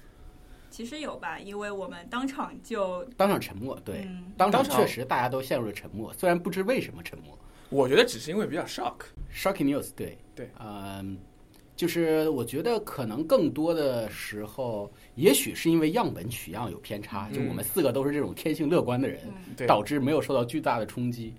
[0.70, 7.38] 其实有吧，因为我们当场就当场沉默，对，嗯当场确实大家都陷入了沉默，虽然不知为什么沉默。
[7.70, 8.94] 我觉得只是因为比较 shock。
[9.32, 11.16] Shocking news，对对，嗯，
[11.76, 19.20] 就是我觉得可能更多的时候，也许是因为样本取样有偏差，就嗯我们四个都是这种天性乐观的人，
[19.56, 21.32] 嗯，导致没有受到巨大的冲击。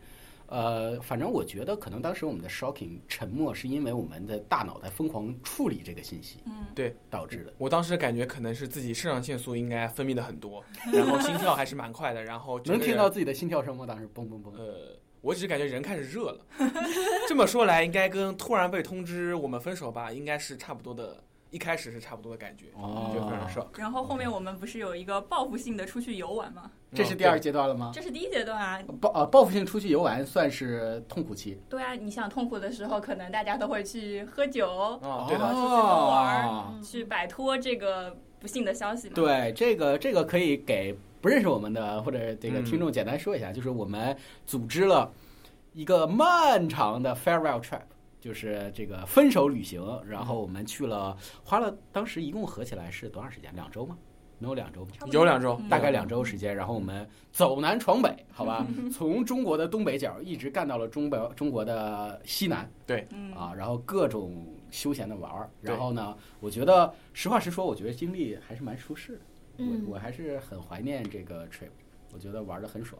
[0.47, 7.53] 呃，反正我觉得可能当时我们的 shocking 沉默，是因为我们的大脑在疯狂处理这个信息嗯，对导致的。
[7.57, 13.85] 我当时感觉可能是自己肾上腺素应该分泌的很多，然后心跳还是蛮快的，然后能听到自己的心跳声吗？
[13.85, 14.51] 当时嘣嘣嘣。
[14.57, 16.45] 呃，我只是感觉人开始热了。
[17.27, 21.23] 这么说来，应该跟突然被通知我们分手吧，应该是差不多的。
[21.55, 23.67] 一开始是差不多的感觉，哦就非常 shock。
[23.77, 26.69] 然后后面我们不是有一个报复性的出去游玩吗？
[26.93, 27.91] 这是第二阶段了吗？
[27.93, 28.83] 这是第一阶段啊。
[28.99, 31.57] 报啊，报复性出去游玩算是痛苦期。
[31.69, 39.13] 对啊，你想痛苦的时候，可能大家都会去喝酒，哦，对的，出去疯玩哦去摆脱这个不幸的消息嘛。
[39.15, 44.13] 对，这个这个可以给不认识我们的或者这个嗯听众简单说一下，就是我们
[44.45, 45.09] 组织了
[45.71, 47.79] 一个漫长的 farewell trip，
[48.25, 53.53] 就是这个分手旅行，然后我们去了，花了当时一共合起来是多长时间？
[53.53, 53.95] 两周吗？
[54.39, 54.91] 能有两周吗？
[55.11, 65.47] 有两周嗯大概两周时间，然后我们走南闯北，好吧， 从中国的东北角一直干到了中北中国的西南，对啊，然后各种休闲的玩儿。
[65.61, 69.21] 然后呢，我觉得实话实说，我觉得经历还是蛮舒适的。
[69.59, 71.69] 嗯我我还是很怀念这个 trip，
[72.11, 72.99] 我觉得玩的很爽。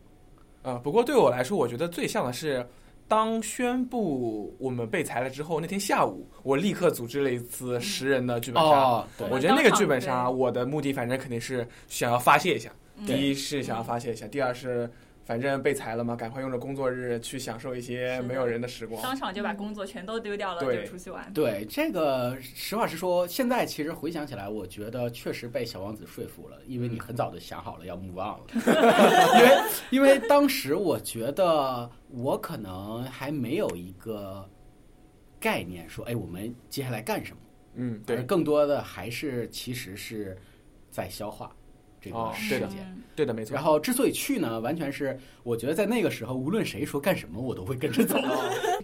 [0.62, 2.66] 呃，不过对我来说，我觉得最像的是，
[3.08, 8.70] 当宣布我们被裁了之后，那天下午，我立刻组织了一次十人的剧本杀。
[8.70, 12.70] 哦，对我觉得那个剧本杀，我的目的反正肯定是想要发泄一下。
[12.98, 14.89] 嗯第一是想要发泄一下，第二是
[15.26, 19.02] 反正被裁了嘛，赶快用着工作日去享受一些没有人的时光。
[19.02, 21.34] 当场就把工作全都丢掉了，对就出去玩。
[21.34, 28.46] 对这个，实话实说，现在其实回想起来，我觉得确实被小王子说服了，因为你很早就想好了要 move on 了。
[29.92, 34.48] 因为因为当时我觉得我可能还没有一个
[35.40, 37.38] 概念说，哎，我们接下来干什么。
[37.78, 40.38] 嗯，对，更多的还是其实是
[40.90, 41.54] 在消化
[42.06, 42.70] 这个哦事件。
[42.80, 43.56] 嗯对的，没错。
[43.56, 48.20] 然后之所以去呢，完全是我觉得在那个时候，无论谁说干什么，我都会跟着走。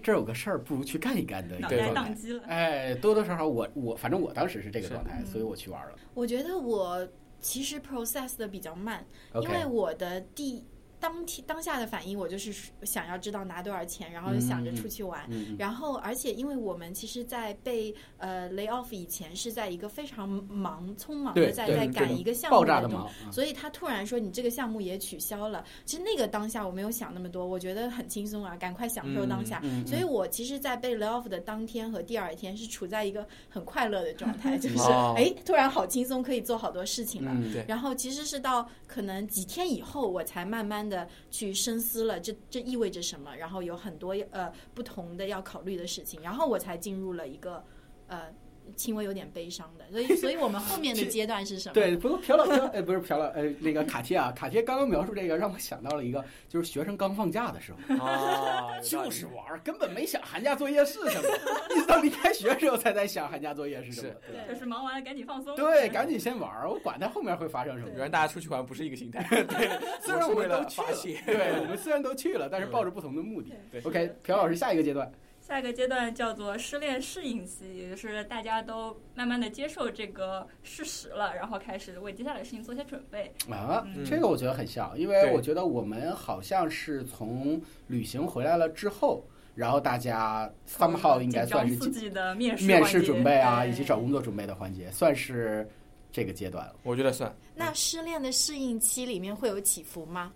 [0.01, 2.12] 这儿有个事儿，不如去干一干的一脑袋个状态。
[2.12, 2.41] 宕机了。
[2.47, 5.95] 哎，多多少少我我反正我当时是这个状态，嗯所以我去玩了。
[6.13, 7.05] 我觉得我
[7.41, 10.63] 其实 process 的比较慢，因为我的第
[11.01, 15.25] 当天当下的反应，我就是想要知道拿多少钱，然后就想着出去玩。
[15.29, 25.65] 嗯，然后，而且因为我们其实，在被呃 lay off 以前，是在一个非常忙、匆忙的在在赶一个项目爆炸的中所以他突然说你这个项目也取消了。
[25.85, 29.59] 其实那个当下我没有想那么多，我觉得很轻松啊，赶快享受当下。
[29.63, 37.31] 嗯嗯所以我其实，在被 lay off 的当天和第二天是处在一个很快乐的状态， 就是哦哎，突然好轻松，可以做好多事情了。
[37.33, 47.63] 嗯然后其实是到可能几天以后，我才慢慢的去深思了这这意味着什么，然后有很多呃不同的要考虑的事情，然后我才进入了一个
[48.08, 48.32] 呃
[48.76, 51.74] 轻微有点悲伤的，所以 所以我们后面的阶段是什么？
[51.74, 61.28] 对，不过朴老师，哎不是朴老呃那个卡贴啊，卡贴刚刚描述这个让我想到了一个，就是学生刚放假的时候，啊，就是玩儿，根本没想寒假作业是什么，
[61.76, 64.08] 一直到离开学时候才在想寒假作业是什么。
[64.08, 65.56] 是对就是忙完了赶紧放松。
[65.56, 67.89] 对，赶紧先玩儿，我管他后面会发生什么。
[67.89, 69.24] 原来大家出去玩不是一个心态。
[69.30, 69.69] 对，
[70.02, 73.52] 虽然我们都去了，对我们虽然都去了，但是抱着不同的目的。
[73.71, 75.12] 对 OK，朴老师，下一个阶段，
[75.51, 83.29] 下一个阶段叫做失恋适应期，也就是大家都慢慢的接受这个事实了，然后开始为接下来的事情做些准备。
[83.49, 95.69] 啊，嗯这个我觉得很像，因为我觉得我们好像是从旅行回来了之后，然后大家 somehow 应该算是自己的面试面试准备啊，以及找工作准备的环节，算是
[96.13, 96.73] 这个阶段了。
[96.83, 97.29] 我觉得算。
[97.53, 100.31] 那失恋的适应期里面会有起伏吗？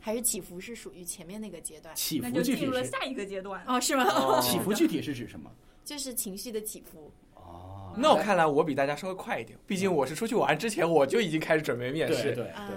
[0.00, 1.94] 还是起伏是属于前面那个阶段？
[1.94, 3.62] 起那就伏具体是进入了下一个阶段。
[3.66, 4.04] 哦，是吗？
[4.04, 5.50] 哦 起伏具体是指什么？
[5.84, 7.10] 就是情绪的起伏。
[7.34, 12.22] 哦，那我看来我比大家稍微快一点，毕竟我是出去玩之前我就已经开始准备面试。
[12.22, 12.76] 对对对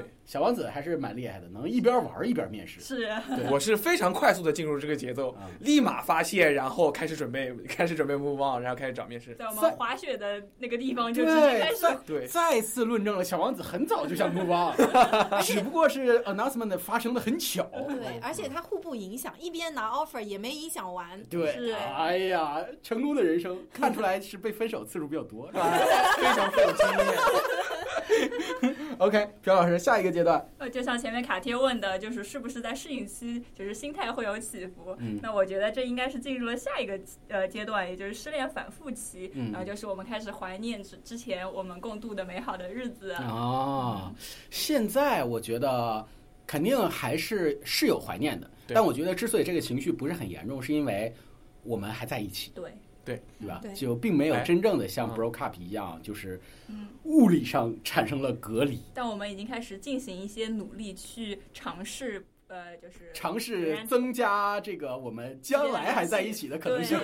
[0.00, 2.80] 对，小王子还是蛮厉害的，能一边玩一边面试。
[2.80, 9.34] 是，对我是非常快速的进入这个节奏啊，立马发现，然后开始准备， 开始准备 move on，然后开始找面试。
[9.34, 11.80] 在我们滑雪的那个地方就直接开对，始。
[11.80, 14.74] 再对，再次论证了小王子很早就想 move on，
[15.42, 17.62] 只不过是 announcement 发生的很巧。
[17.88, 21.22] 对，而且他互不影响，一边拿 offer 也没影响完。
[21.24, 25.70] 对，哎呀，成功的人生 看出来是被分手次数比较多，是吧
[26.16, 26.96] 非常富有经验。
[28.98, 34.96] ？OK，朴老师，下一个阶段，呃，就像前面卡贴问的，就是是不是在适应期，就是心态会有起伏。
[34.98, 39.30] 嗯那我觉得这应该是进入了下一个呃阶段，也就是失恋反复期。
[39.34, 43.12] 嗯然后就是我们开始怀念之之前我们共度的美好的日子。
[43.20, 44.12] 哦，
[44.50, 46.06] 现在我觉得
[46.46, 51.14] 肯定还是是有怀念的，但我觉得之所以这个情绪不是很严重，是因为
[51.62, 52.72] 我们还在一起，对，
[53.06, 53.60] 对对吧？
[53.62, 53.72] 对。
[53.72, 54.42] 就并没有哎。
[54.42, 55.16] 真正的像嗯。
[55.16, 56.38] Broke up 一样，就是
[56.68, 66.98] 嗯，物理上产生了隔离，但我们已经开始进行一些努力去尝试，呃，就是尝试增加这个我们将来还在一起的可能性，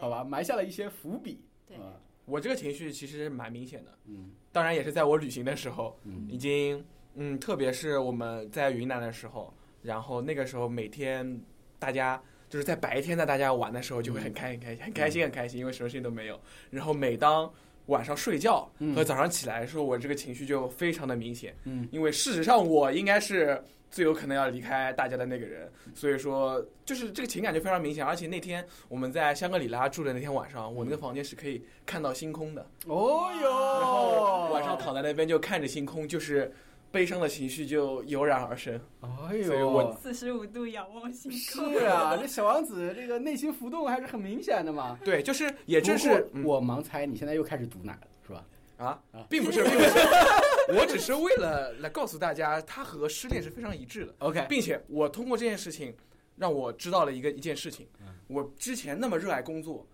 [0.00, 0.24] 好吧？
[0.24, 1.40] 埋下了一些伏笔。
[1.66, 1.76] 对。
[1.76, 1.92] 啊
[2.24, 4.30] 我这个情绪其实蛮明显的，嗯。
[4.52, 6.26] 当然也是在我旅行的时候，嗯。
[6.28, 11.40] 已经，嗯，特别是我们在云南的时候，然后那个时候每天
[11.78, 16.40] 大家就是在白天在大家玩的时候，就会很开很开心很开心很开心，因为什么事情都没有。
[16.70, 17.50] 然后每当
[17.86, 18.94] 晚上睡觉嗯。
[18.94, 21.88] 和早上起来的时候，我这个情绪就非常的明显，嗯。
[21.90, 28.04] 因为事实上我应该是最有可能要离开大家的那个人，所以说就是这个情感就非常明显。
[28.04, 33.50] 而且那天我们在香格里拉住的那天晚上，我那个房间是可以看到星空的，哦然
[33.86, 36.52] 后哟，晚上躺在那边就看着星空，就是
[36.90, 38.80] 悲伤的情绪就油然而生。
[39.00, 41.72] 哎呦，我四十五度仰望星空。
[41.72, 44.98] 是啊，这小王子这个内心浮动还是很明显的嘛。
[45.04, 48.44] 对，就是也正是我盲猜，你现在又开始毒奶了，是吧？
[48.78, 49.90] 啊啊，并不是，并不是，
[50.78, 55.94] 我只是为了来告诉大家，他和失恋是非常一致的，OK，并且我通过这件事情，
[56.36, 57.88] 让我知道了一个一件事情，
[58.28, 59.84] 我之前那么热爱工作，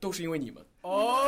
[0.00, 0.60] 都是因为你们。
[0.82, 1.22] 哦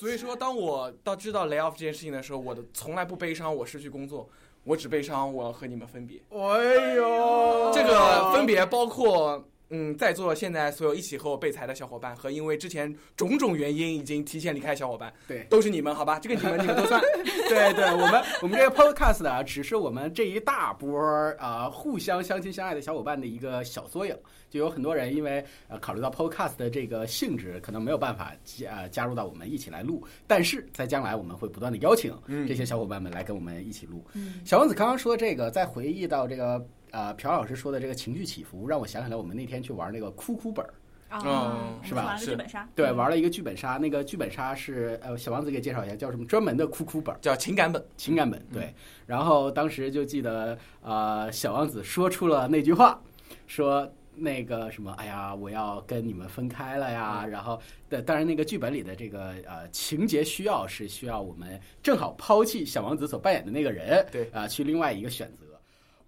[0.00, 4.26] 所以说，当我到知道 lay off 这件事情的时候，我的从来不悲伤我失去工作，
[4.64, 6.18] 我只悲伤我要和你们分别。
[6.30, 16.18] 哎呦，这个分别包括，嗯，在座现在所有一起和我被裁的小伙伴，和因为之前种种原因已经提前离开的小伙伴，对都是你们，好吧？
[16.18, 17.00] 这个你们你们都算。
[17.48, 24.16] 对对，我们我们这个 podcast 啊，只是我们这一大波儿啊、互相相亲相爱的小伙伴的一个小缩影。
[24.50, 34.04] 就有很多人因为呃考虑到 podcast 的这个性质，可能没有办法加呃加入到我们一起来录，但是在将来我们会不断的邀请嗯这些小伙伴们来跟我们一起录。
[34.14, 40.74] 嗯小王子刚刚说这个，在回忆到这个呃朴老师说的这个情绪起伏，让我想起来我们那天去玩那个哭哭本儿。
[41.08, 42.68] 啊，嗯是吧玩了是剧本杀。
[42.72, 46.24] 对，玩了一个剧本杀，那个剧本杀是呃，小王子给介绍一下，叫什么？
[46.24, 48.40] 专门的哭哭本儿，叫情感本，情感本。
[48.52, 48.72] 对，
[49.06, 53.02] 然后当时就记得呃，小王子说出了那句话，
[53.48, 57.26] 说那个什么，哎呀，我要跟你们分开了呀。
[57.26, 65.49] 然后的，当然那个剧本里的这个呃情节需要是需要我们正好抛弃小王子所扮演的那个人，对啊、去另外一个选择。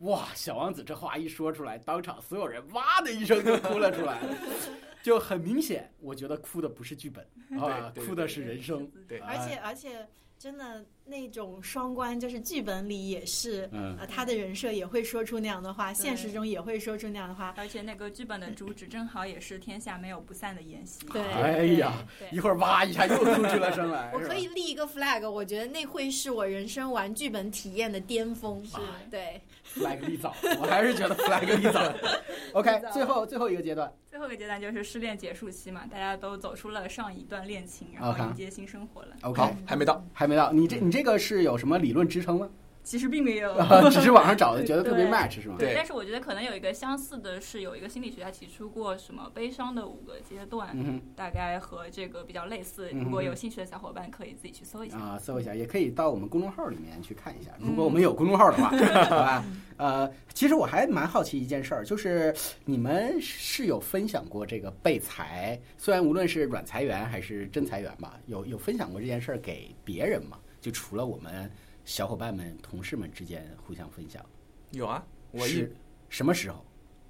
[0.02, 4.20] 哇，小王子这话一说出来，当场所有人哇的一声就哭了出来，
[5.02, 7.24] 就很明显，我觉得哭的不是剧本
[7.60, 8.90] 啊，哭的是人生。
[9.08, 17.54] 对而且而且真的那种双关，就是剧本里也是，嗯呃，他的人设也会说出那样的话，现实中也会说出那样的话。
[17.56, 21.06] 而且那个剧本的主旨正好也是天下没有不散的宴席。
[21.06, 24.10] 对哎呀，一会儿哇一下又哭出了声来。
[24.12, 28.64] 我可以立一个 flag，我觉得那会是我人生玩剧本体验的巅峰。
[28.64, 28.76] 是
[29.08, 29.40] 对，
[29.74, 31.80] flag 立早，我还是觉得 flag 立早。
[32.52, 39.08] OK，最后最后一个阶段，最后一个阶段就是失恋结束期嘛，大家都走出了上一段恋情，然后迎接新生活了。
[39.22, 40.04] OK，好，还没到。
[40.12, 40.52] 还没到。
[40.52, 42.48] 你这你这个是有什么理论支撑吗？
[42.84, 43.54] 其实并没有，
[43.90, 45.56] 只是网上找的， 觉得特别 match 是吗？
[45.58, 52.90] 对但是我觉得可能有一个相似的是，有一个心理学家提出过什么悲伤的五个阶段，嗯大概和这个比较类似。
[52.90, 54.96] 如果有兴趣的小伙伴，可以自己去搜一下。
[54.98, 57.52] 啊，搜一下，也可以到我们公众号里面去看一下。
[57.60, 58.70] 嗯如果我们有公众号的话，
[59.06, 59.44] 好吧？
[59.76, 70.36] 呃，其实我还蛮好奇一件事儿，就是你们是有分享过这个被裁，虽然无论是软裁员还是真裁员吧，有有分享过这件事儿给别人吗？
[70.60, 71.50] 就除了我们
[71.84, 74.24] 小伙伴们、同事们之间互相分享，
[74.70, 75.76] 有啊，我一是
[76.08, 76.64] 什么时候？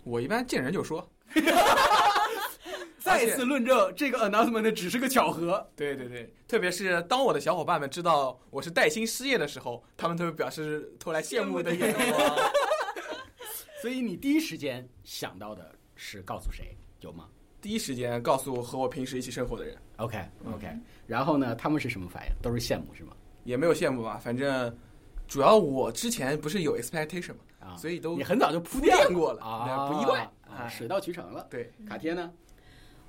[0.05, 1.07] 我一般见人就说，
[2.99, 5.71] 在再次论证这个 announcement 只是个巧合。
[5.77, 12.37] 对对对，特别是当我的小伙伴们知道我是带薪失业的时候，他们都会表示投来羡慕的眼光。
[13.81, 16.77] 所以你第一时间想到的是告诉谁？
[17.01, 17.29] 有吗
[17.61, 20.19] 第一时间告诉和我平时一起生活的人，？OK
[20.53, 20.69] OK，
[21.07, 22.33] 然后呢，他们是什么反应？
[22.43, 23.13] 都是羡慕是吗？
[23.45, 24.77] 也没有羡慕吧，反正
[25.27, 30.21] 主要我之前不是有 expectation 嘛，啊，所以都你很早就铺铺垫垫过了，啊，不意外。
[30.21, 31.47] 啊，哎水到渠成了。
[31.49, 32.31] 对，卡贴呢？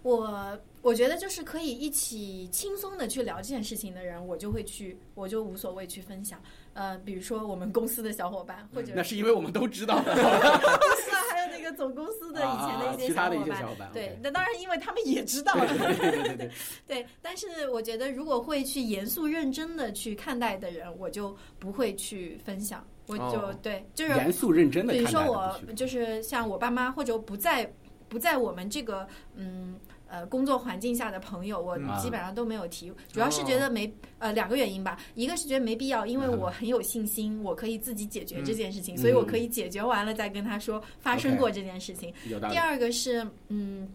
[0.01, 6.41] 我我觉得就是可以一起轻松的去聊这件事情的人，我就会去，我就无所谓去分享。
[6.73, 10.13] 呃，比如说我们公司的小伙伴，或者那是因为我们都知道的。
[10.15, 10.23] 公
[10.97, 13.47] 司啊，还有那个总公司的以前的一些啊其他的小伙伴。
[13.47, 15.67] 一些小伙伴对那当然，因为他们也知道了。
[15.77, 16.51] 对对对对对，
[16.87, 27.71] 对，但是我觉得如果会去严肃认真的去看待的人，我就不会去分享，我就、哦对，就是严肃认真的比如说我就是像我爸妈或者不在
[28.09, 29.79] 不在我们这个嗯
[30.13, 31.89] 呃工作环境下的朋友，我嗯。
[31.99, 42.13] 基本上都没有提，主要是觉得没呃两个原因吧，一个是觉得没必要，因为我很有信心，我可以自己解决这件事情，嗯所以我可以解决完了再跟他说发生过这件事情。
[42.51, 42.57] 第。
[42.57, 43.89] 二个是，嗯，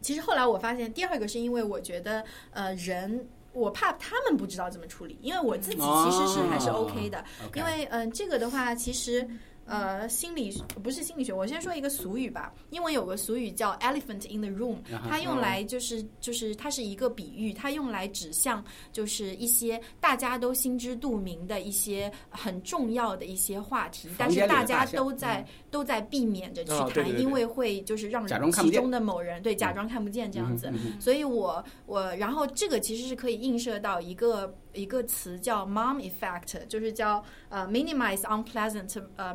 [0.00, 3.26] 其实后来我发现，第二个是因为我觉得，呃，人。
[3.54, 7.24] 我怕他们不知道怎么处理，因为我自己其实是还是 OK 的，
[7.56, 9.26] 因为嗯、呃这个的话，其实
[9.68, 10.50] 呃，心理
[10.82, 12.52] 不是心理学，我先说一个俗语吧。
[12.70, 30.68] 英文有个俗语叫 “elephant in the room”，它用来就是就是它是一个比喻，它用来指向就是一些大家都心知肚明的一些很重要的一些话题，但是大家都在都在避免着去谈，哦对对对因为会就是让其中的某人对假装看不见这样子。
[30.70, 39.34] 嗯嗯所以我我然后这个其实是可以映射到一个一个词叫 mom effect，就是叫呃 minimize unpleasant 呃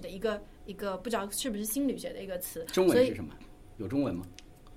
[0.00, 3.34] 的一个一个不知道是不是心理学的一个词，中文是什么？
[3.78, 4.24] 有中文吗？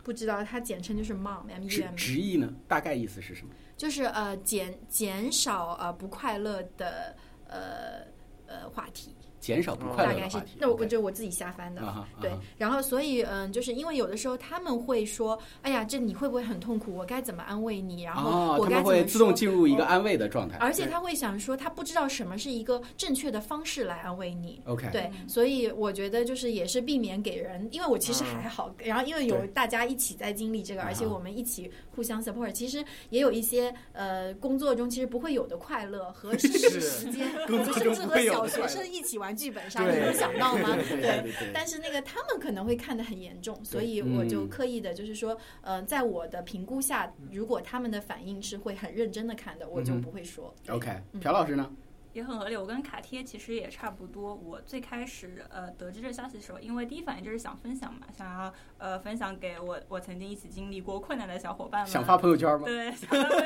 [0.03, 2.51] 不知道它简称就是 mom，m u m 直译呢？
[2.67, 3.53] 大概意思是什么？
[3.77, 7.15] 就是呃减减少呃不快乐的
[7.47, 8.01] 呃
[8.47, 9.15] 呃话题。
[9.39, 11.81] 减少不快大概是乐的话题。，那我就我自己瞎翻的。
[12.21, 16.95] 对然后所以嗯，就是因为有的时候他们会说，哎呀，这你会不会很痛苦？
[16.95, 18.03] 我该怎么安慰你？
[18.03, 20.57] 然后我该怎么们会自动进入一个哦安慰的状态。
[20.57, 24.61] 而且他会想说，他不知道什么是一个正确的方式来安慰你。
[24.65, 36.47] OK，对，所以我觉得就是也是避免给人，因为我其实还好，然后因为有大家一起在经历这个，啊而且我们一起互相 support，其实也有一些呃工作中其实不会有的快乐和 时
[36.81, 40.75] 时间，工作中甚至和小学生一起玩剧本杀，对你有想到吗？
[40.75, 50.53] 对但是那个他们可能会看得很严重，所以嗯我就刻意的，就是说，呃，在我的评估下，如果他们的反应是会很认真的看的，我就不会说。
[50.69, 51.71] OK，嗯朴老师呢？
[52.13, 52.55] 也很合理。
[52.57, 54.33] 我跟卡贴其实也差不多。
[54.33, 61.89] 我最开始呃得知这消息的时候，因为第一反应就是想分享嘛，想要呃分享给我我曾经一起经历过困难的小伙伴们。
[61.89, 62.65] 想发朋友圈吗？
[62.65, 63.43] 对，想发朋友圈，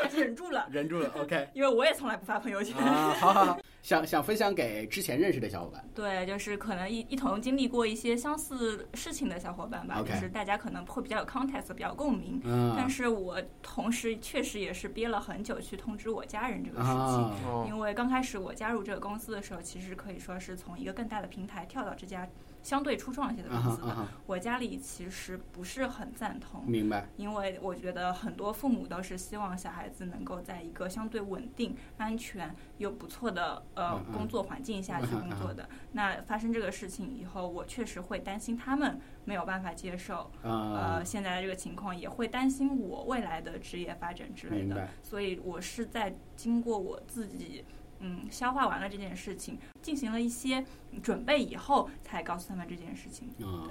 [0.02, 1.10] 但是忍住了，忍住了。
[1.18, 2.76] OK，因为我也从来不发朋友圈。
[2.78, 5.84] 啊，好好好，想想分享给之前认识的小伙伴。
[5.94, 12.40] 对，就是可能一一同经历过一些相似事情的小伙伴吧 OK 就是大家可能会比较有 context，比较共鸣。
[12.44, 17.66] 嗯但是我同时确实也是憋了很久去通知我家人这个事情。
[17.66, 22.28] 因为刚开始我加入这个公司的时候，其实可以说是从一个更大的平台跳到这家
[22.62, 24.08] 相对初创一些的啊公司的。
[24.24, 27.08] 我家里其实不是很赞同，明白。
[27.16, 35.68] 因为我觉得很多父母都是希望小孩子能够在一个相对稳定、安全又不错的呃工作环境下去工作的。
[35.90, 44.86] 那发生这个事情以后，我确实会担心他们没有办法接受呃啊，现在的这个情况，也会担心我未来的职业发展之类的。
[45.02, 47.64] 所以我是在经过我自己。
[48.00, 50.64] 嗯，消化完了这件事情，进行了一些
[51.02, 53.28] 准备以后，才告诉他们这件事情。
[53.44, 53.68] 啊，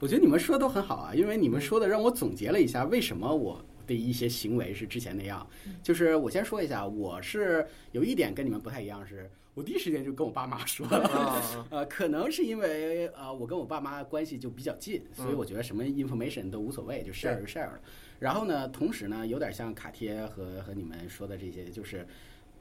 [0.00, 5.46] 我觉得你们说的都很好啊，因为你们说的让我总结了一下为什么我的一些行为是之前那样。
[5.82, 11.08] 就是我先说一下，我是有一点跟你们不太一样，是我第一时间就跟我爸妈说了。
[11.08, 17.80] 啊呃，可能是因为呃，我跟我爸妈关系就比较近，所以我觉得什么 information 都无所谓，就 share 就 share 了。
[18.18, 22.06] 然后呢，同时呢，有点像卡贴和和你们说的这些，就是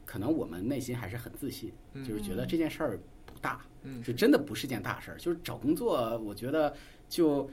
[0.05, 1.73] 可能我们内心还是很自信，
[2.07, 5.17] 就是觉得这件事儿不大，嗯是真的不是件大事儿。
[5.17, 6.73] 就是找工作，我觉得
[7.09, 7.49] 就。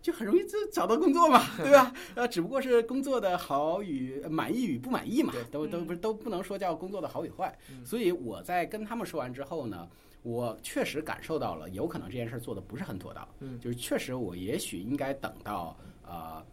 [0.00, 1.94] 就很容易就找到工作嘛， 对吧？
[2.16, 7.56] 呃，只不过是工作的好与满意与不满意嘛，都都不都不能说叫工作的好与坏。
[7.70, 9.88] 嗯所以我在跟他们说完之后呢，
[10.24, 13.28] 我确实感受到了，有可能这件事做的不是很妥当。
[13.38, 16.44] 嗯就是确实我也许应该等到呃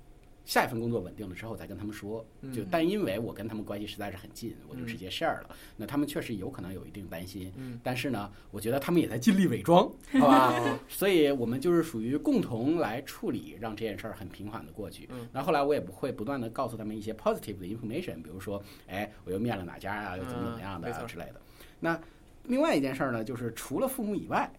[0.46, 2.26] 下一份工作稳定了之后再跟他们说。
[2.54, 5.56] 就但因为我跟他们关系实在是很近，我就直接 share 了。
[5.78, 10.80] 那他们确实有可能有一定担心，嗯但是呢，我觉得他们也在尽力伪装， 好吧？
[10.88, 15.08] 所以我们就是属于共同来处理，让这件事儿很平缓的过去。
[15.12, 21.42] 嗯那后来我也不会不断的告诉他们一些 positive 的 information，比如说，哎，我又面了哪家啊，又怎么怎么样的之类的。
[21.80, 22.00] 那
[22.44, 24.52] 另外一件事儿呢，就是除了父母以外，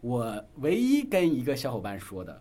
[0.00, 2.40] 我唯一跟一个小伙伴说的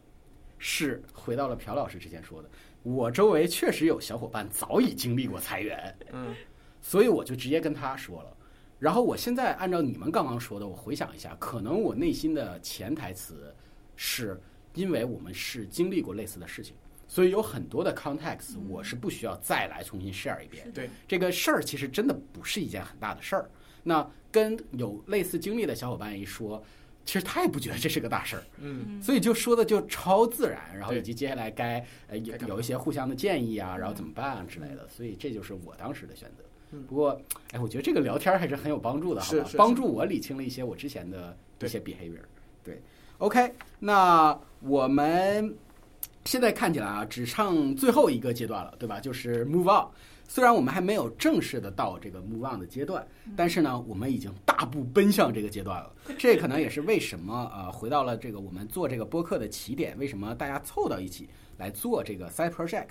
[0.59, 2.49] 是，回到了朴老师之前说的，
[2.83, 6.35] 我周围确实有小伙伴早已经历过裁员，嗯
[6.81, 8.37] 所以我就直接跟他说了。
[8.77, 13.55] 然后我现在按照你们刚刚说的，我回想一下，可能我内心的潜台词
[13.95, 14.37] 是
[14.73, 16.75] 因为我们是经历过类似的事情，
[17.07, 20.69] 所以有很多的 context 我是不需要再来重新 share 一遍。
[20.73, 23.49] 对，这个事儿其实真的不是一件很大的事儿。
[23.81, 26.61] 那跟有类似经历的小伙伴一说，
[27.05, 29.01] 其实他也不觉得这是个大事儿，嗯。
[29.01, 36.43] 所以就说的就超自然，然后以及接下来该呃有有一些互相的建议啊，然后怎么办啊之类的，所以这就是我当时的选择。
[36.71, 36.83] 嗯。
[36.83, 39.49] 不过，哎，我觉得这个聊天还是很有帮助的，好吧？
[39.57, 42.23] 帮助我理清了一些我之前的一些 behavior。
[42.63, 42.81] 对
[43.17, 45.53] ，OK，那我们
[46.25, 48.99] 现在看起来啊，只剩最后一个阶段了，对吧？
[48.99, 49.87] 就是 move on。
[50.33, 53.05] 虽然我们还没有正式的到这个 move on 的阶段，
[53.37, 55.93] 但是呢，我们已经大步奔向这个阶段了。
[56.17, 61.29] 这可能也是为什么呃，回到了这个我们做这个播客的起点，为什么大家凑到一起
[61.59, 62.87] 来做这个 side project。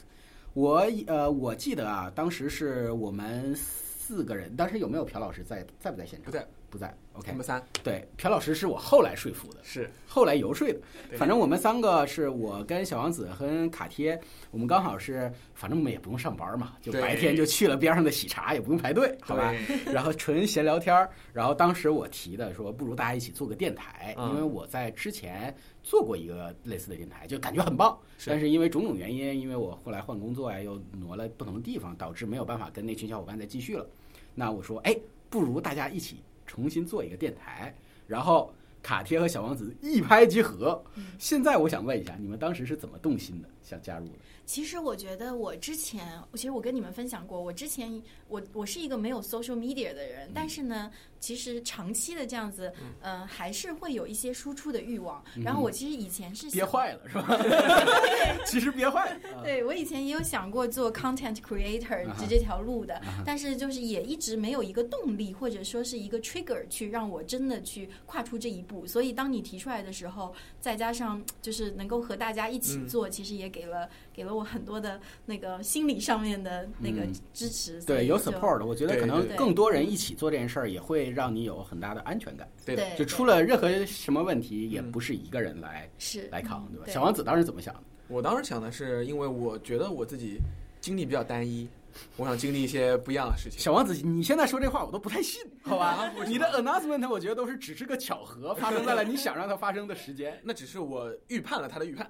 [0.52, 6.26] 我呃，我记得啊，当时是我们四个人，当时有没有朴老师在在不在现场？
[6.26, 6.92] 不在，不在。
[7.12, 10.80] OK，我们仨对，朴老师是我后来说服的，是后来游说的。
[11.18, 14.18] 反正我们三个是我跟小王子和卡贴，
[14.50, 19.52] 我们刚好是，反正我们也不用上班嘛，就白天就去了边上的喜茶，也不用排队，好吧？
[19.92, 21.10] 然后纯闲聊天儿。
[21.34, 27.94] 然后当时我提的说，不如大家一起做个电台，嗯因为我在之前做过一个类似的电台，就感觉很棒。
[28.24, 33.86] 但是因为种种原因，因为我后来换工作呀，又挪了不同的地方，导致没有办法跟那群小伙伴再继续了。
[34.34, 34.96] 那我说，哎，
[35.28, 37.74] 不如大家一起重新做一个电台，
[38.06, 40.82] 然后卡贴和小王子一拍即合。
[41.18, 44.12] 现在我想问一下，你们当时是怎么动心的，想加入的？
[44.44, 50.90] 其实我觉得我之前，其实我跟你们分享过，我之前我我是一个没有 social media 的人，但是呢，
[51.22, 52.70] 其实长期的这样子，
[53.00, 55.22] 嗯、还是会有一些输出的欲望。
[55.40, 57.38] 然后我其实以前是憋坏了是吧？
[58.44, 59.16] 其实憋坏了。
[59.36, 68.84] 啊对我以前也有想过做 content creator 这这条路的啊，但是就是也一直没有一个动力，或者说是一个 trigger 去让我真的去跨出这一步。
[68.84, 77.80] 所以当你提出来的时候，再加上就是能够和大家一起嗯做，其实也给了给了我很多的那个心理上面的那个嗯支持。
[77.80, 82.48] 所对，有 support，我觉得可能更多人一起做这件事儿，也会让你有很大的安全感。
[82.64, 86.84] 对就出了任何什么问题，也嗯不是一个人来是来扛，对吧？
[86.84, 87.80] 对小王子当时怎么想的？
[88.08, 90.38] 我当时想的是，因为我觉得我自己
[90.80, 91.68] 经历比较单一，
[92.16, 93.58] 我想经历一些不一样的事情。
[93.60, 100.38] 小王子，你现在说这话我都不太信， 好吧你的 announcement 我觉得都是只是个巧合，发生在了你想让它发生的时间。
[100.44, 102.08] 那只是我预判了他的预判，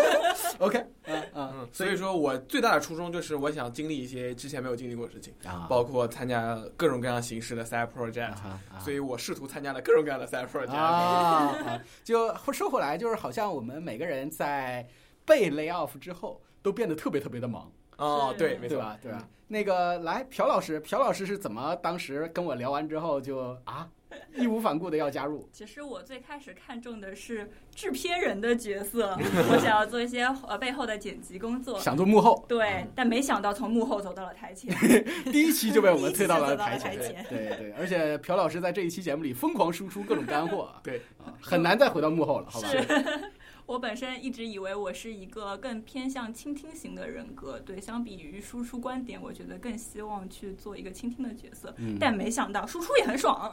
[0.58, 8.34] OK，嗯嗯嗯，所以说我最大的初衷就是我想经历一些之前没有经历过的事情，啊，包括参加各种各样形式的 side project，
[8.80, 11.80] 所以我试图参加了各种各样的 side project。
[12.02, 14.86] 就说回来，就是好像我们每个人在
[15.24, 18.98] 被 lay off 之后，都变得特别特别的忙，哦，对，没错，对吧？
[19.02, 19.28] 对吧？
[19.48, 23.86] 那个来，朴老师，朴老师是怎么当时跟我聊完之后就啊，
[24.34, 25.46] 义无反顾的要加入？
[25.52, 29.16] 其实我最开始看中的是制片人的角色，
[29.52, 31.78] 我想要做一些呃背后的剪辑工作。
[31.78, 34.74] 想做幕后，对，但没想到从幕后走到了台前。
[35.30, 42.68] 第一期就被我们推到了台前，对对，而且朴老师在这一期节目里疯狂输出各种干货，对啊，很难再回到幕后了，好吧？
[43.66, 51.74] 是我本身一直以为我是一个更偏向倾听型的人格，对，相比于输出观点，我觉得更希望去做一个倾听的角色。
[51.78, 53.50] 嗯但没想到输出也很爽，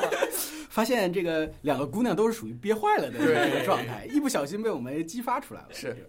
[0.70, 5.68] 发现这个两个姑娘都是属于憋坏了的这个状态，一不小心被我们激发出来了。
[5.72, 6.08] 是这个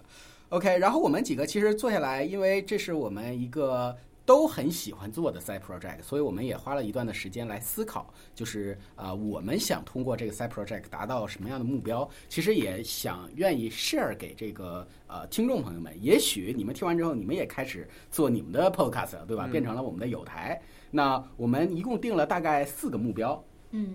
[0.49, 12.09] OK，然后我们几个其实坐下来，因为这是我们一个都很喜欢做的 side project，所以我们也花了一段的时间来思考，就是呃，我们想通过这个 side project 达到什么样的目标？
[12.27, 15.95] 其实也想愿意 share 给这个呃听众朋友们。
[16.01, 19.45] 也许你们听完之后，你们也开始做你们的 podcast，了对吧？
[19.47, 20.59] 嗯变成了我们的有台。
[20.89, 23.43] 那我们一共定了大概四个目标。
[23.71, 23.93] 嗯，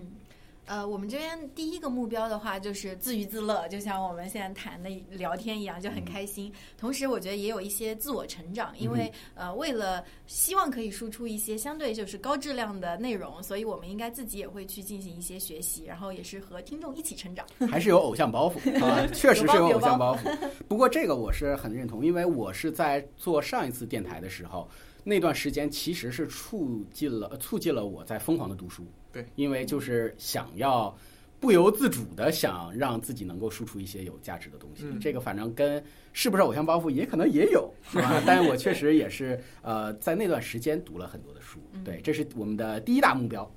[0.65, 6.51] 呃，我们这边第一个目标的话就是自娱自乐，就像我们现在谈的聊天一样，就很开心。
[6.77, 17.45] 同时，我觉得也有一些自我成长，因为呃，为了希望可以输出一些相对就是高质量的内容，所以我们应该自己也会去进行一些学习，然后也是和听众一起成长。
[17.69, 20.33] 还是有偶像包袱 啊， 确实是有偶像包袱。
[20.69, 24.69] 不过这个我是很认同，因为我是在做上一次电台的时候，
[25.03, 28.85] 那段时间其实是促进了促进了我在疯狂的读书。
[29.11, 30.95] 对，因为就是想要
[31.39, 34.85] 不由自主的想让自己能够输出一些有价值的东西。
[34.85, 35.83] 嗯这个反正跟
[36.13, 38.21] 是不是偶像包袱也可能也有， 是吧？
[38.25, 41.59] 但是我确实也是呃在那段时间读了很多的书。
[41.83, 43.49] 对，这是我们的第一大目标。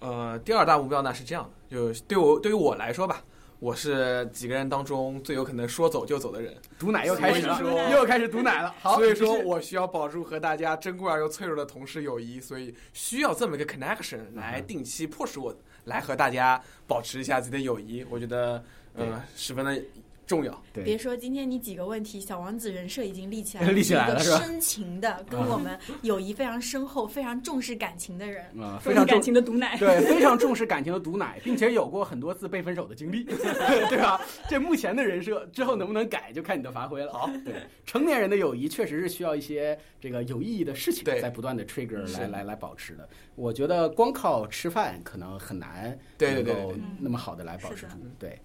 [0.00, 3.24] 呃，第二大目标呢是这样的，就对我对于我来说吧，
[3.58, 8.74] 我是几个人当中最有可能说走就走的人，毒奶又开始了又开始毒奶了。
[8.80, 15.54] 好，所以说我需要保住和大家珍贵而又脆弱的同事友谊，所以需要这么一个 connection 来定期迫使我
[15.84, 18.62] 来和大家保持一下自己的友谊，我觉得
[18.94, 19.82] 呃十分的
[20.26, 20.62] 重要。
[20.72, 28.44] 对别说今天你几个问题，小王子人设已经立起来了 立起来了是吧深情的，跟我们友谊非常深厚、非常重视感情的人。
[28.60, 29.76] 啊、非常感情的毒奶。
[29.78, 33.24] 对，非常重视感情的毒奶，并且有过很多次被分手的经历，
[33.88, 34.20] 对吧？
[34.48, 37.12] 这目前的人设之后能不能改，就看你的发挥了。
[37.12, 37.54] 好，对，
[37.86, 43.08] 成年人的友谊确实是需要一些这个有意义的事情在不断的 trigger 来来来保持的。
[43.34, 47.96] 我觉得光靠吃饭可能很难对对对能够那么好的来保持住。
[48.18, 48.38] 对，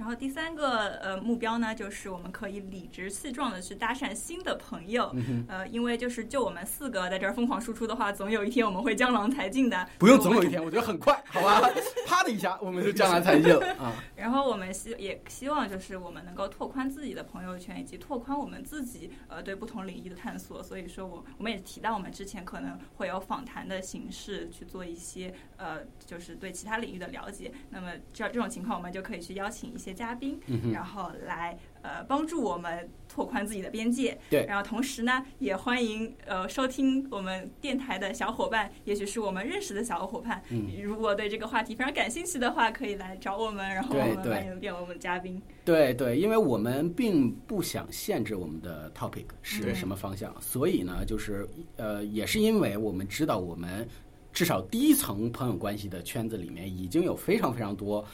[0.00, 5.10] 然后第三个呃目标呢，就是我们可以理直气壮的去搭讪新的朋友。
[5.12, 9.86] 嗯呃，因为就是就我们四个在这儿疯狂输出的话，总有一天我们会江郎才尽的。
[9.98, 11.60] 不用总有一天，我觉得很快，好吧？
[12.06, 13.92] 啪的一下，我们就江郎才尽了啊！
[14.16, 20.62] 然后我们希也希望就是我们能够拓宽自己的朋友圈，以及拓宽我们自己呃对不同领域的探索。
[20.62, 27.52] 所以说我我们也提到，我们之前可能会有访谈的形式去做一些呃就是对其他领域的了解。
[27.68, 34.16] 那么这这种情况，我们就可以去邀请一些嘉宾，嗯，然后来呃帮助我们拓宽自己的边界。
[34.28, 34.44] 对。
[34.46, 40.68] 然后同时呢，也欢迎呃收听我们电台的小伙伴，也许是我们认识的小伙伴，嗯。
[40.82, 45.40] 如果对这个话题非常感兴趣的话，可以来找我们，然后我们欢迎变为我们嘉宾。
[45.64, 53.86] 对对，因为我们并不想限制我们的 topic 是什么方向，所以呢，就是呃，也是因为我们知道我们
[54.32, 58.04] 至少第一层朋友关系的圈子里面已经有非常非常多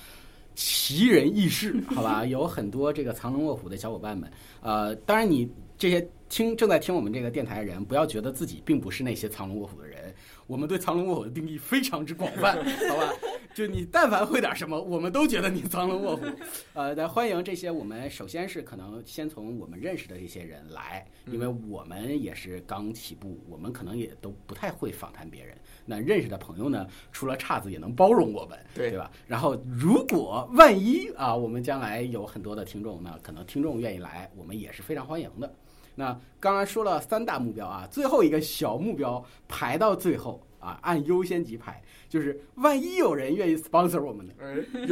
[0.57, 4.28] 奇人异事， 好吧，有很多这个藏龙卧虎的小伙伴们。
[4.61, 5.48] 呃，当然你
[5.78, 10.12] 这些听正在听我们这个电台的人，不要觉得自己并不是那些藏龙卧虎的人。
[10.48, 12.57] 我们对藏龙卧虎的定义非常之广泛，
[12.88, 13.12] 好吧？
[13.54, 16.24] 就你但凡会点什么，我们都觉得你藏龙卧虎。
[16.74, 25.57] 呃，那欢迎这些我们首先是可能先从我们认识的这些人来，因为我们也是刚起步，我们可能也都不太会访谈别人。
[25.87, 29.11] 那认识的朋友呢，出了岔子也能包容我们，对对吧？
[29.26, 35.51] 然后如果万一啊，我们将来有很多的听众呢，可能听众愿意来，我们也是非常欢迎的。
[35.95, 36.09] 那
[36.39, 44.33] 刚刚说了三大目标啊，最后一个小目标排到最后啊，按优先级排，就是万一有人愿意 sponsor 我们呢？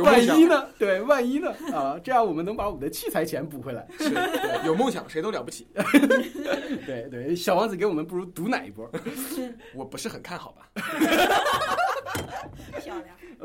[0.05, 0.69] 万一呢？
[0.79, 1.53] 对，万一呢？
[1.73, 3.85] 啊，这样我们能把我们的器材钱补回来。
[3.99, 5.67] 是对有梦想，谁都了不起。
[6.87, 8.89] 对对，小王子给我们不如毒奶一波。
[9.75, 10.71] 我不是很看好吧？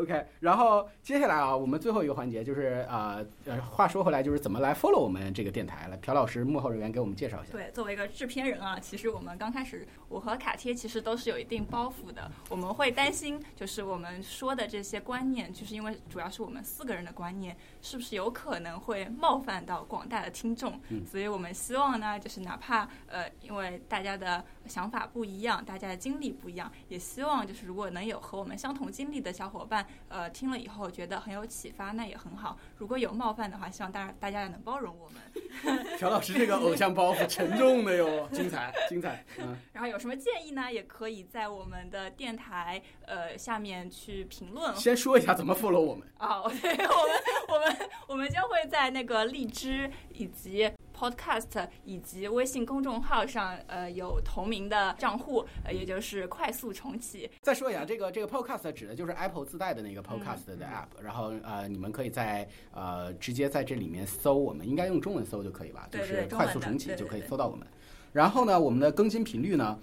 [0.10, 5.96] OK，然后接下来啊，我们最后一个环节就是呃呃，话说回来，就是怎么来 follow 我们这个电台了。
[5.98, 7.52] 朴老师幕后人员给我们介绍一下。
[7.52, 12.30] 对，作为一个制片人啊，其实我们刚开始，我和卡贴其实都是有一定包袱的。
[12.50, 20.80] 我们会担心，就是我们说的这些观念，就是因为主要是我们四个人的观念，是不是有可能会冒犯到广大的听众？
[20.90, 32.58] 嗯所以我们希望呢，就是哪怕呃，因为大家的想法不一样，大家的经历不一样，也希望就是如果能有和我们相同经历的小伙伴，呃，听了以后觉得很有启发，那也很好。
[32.78, 35.22] 如果有冒犯的话，希望大家大家也能包容我们。
[36.00, 38.74] 朴老师这个偶像包袱沉重的哟，精彩。
[38.90, 39.24] 精彩。
[39.38, 40.72] 嗯，然后有什么建议呢？
[40.72, 46.08] 也可以在我们的电台呃下面去评论先说一下怎么 follow 我们。
[46.20, 46.52] 哦。
[46.62, 47.69] 对，我们我们
[48.08, 57.30] 我们将会在那个荔枝以及 Podcast 以及微信公众号上呃有同名的账户，呃也就是快速重启。
[57.42, 65.88] 再说一下，这个这个 podcast 指的就是 Apple 自带的那个 podcast 的 app，、然后呃，你们可以在呃直接在这里面搜我们，应该用中文搜就可以吧？
[65.92, 67.66] 对就是快速重启就可以搜到我们。
[68.12, 69.80] 然后呢，我们的更新频率呢，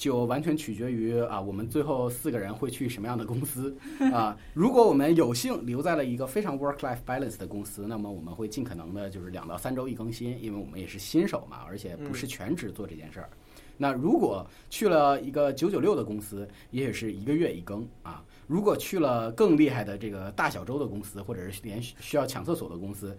[0.00, 3.76] 就完全取决于啊，我们最后四个人会去什么样的公司
[4.14, 4.34] 啊。
[4.54, 13.28] 如果我们有幸留在了一个非常 work-life balance 的公司，那么我们会尽可能的就是两到三周一更新，因为我们也是新手嘛，而且不是全职做这件事儿。
[13.76, 18.24] 那如果去了一个九九六的公司，也许是一个月一更啊。
[18.46, 23.14] 如果去了更厉害的这个大小周的公司，或者是连需要抢厕所的公司，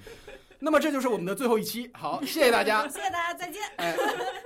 [0.61, 1.89] 那么这就是我们的最后一期。
[1.93, 2.87] 好，谢谢大家。
[2.87, 3.95] 谢谢大家，再见，哎，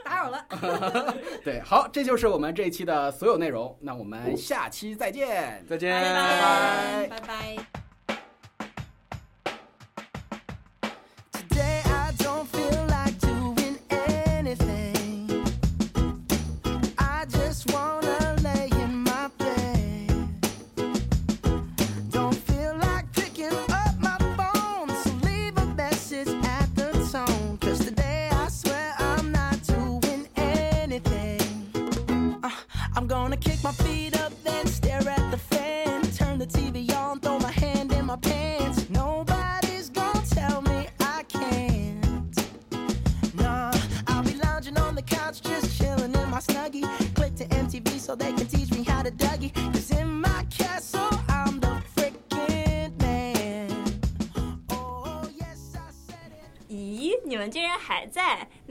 [0.04, 0.46] 打扰了。
[1.44, 3.78] 对，好，这就是我们这一期的所有内容。
[3.82, 7.85] 那我们下期再见，再见，拜拜拜拜。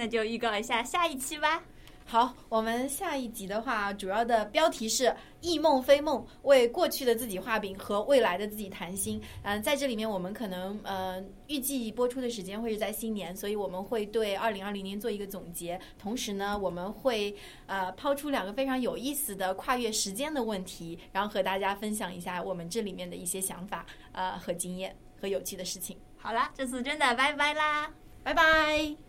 [0.04, 1.62] 那就预告一下下一期吧。
[2.04, 9.18] 好，我们下一集的话，主要的标题是“忆梦非梦”，为过去的自己画饼和未来的自己谈心。
[9.42, 15.80] 嗯、在这里面，我们可能呃预计播出的时间会是在新年，所以我们会对二零二零年做一个总结。
[15.98, 17.34] 同时呢，我们会
[17.64, 25.96] 呃抛出两个非常有意思的跨越时间的问题，然后和大家分享一下我们这里面的一些想法呃和经验和有趣的事情。
[26.18, 27.90] 好啦，这次真的拜拜啦。
[28.22, 29.03] 拜拜。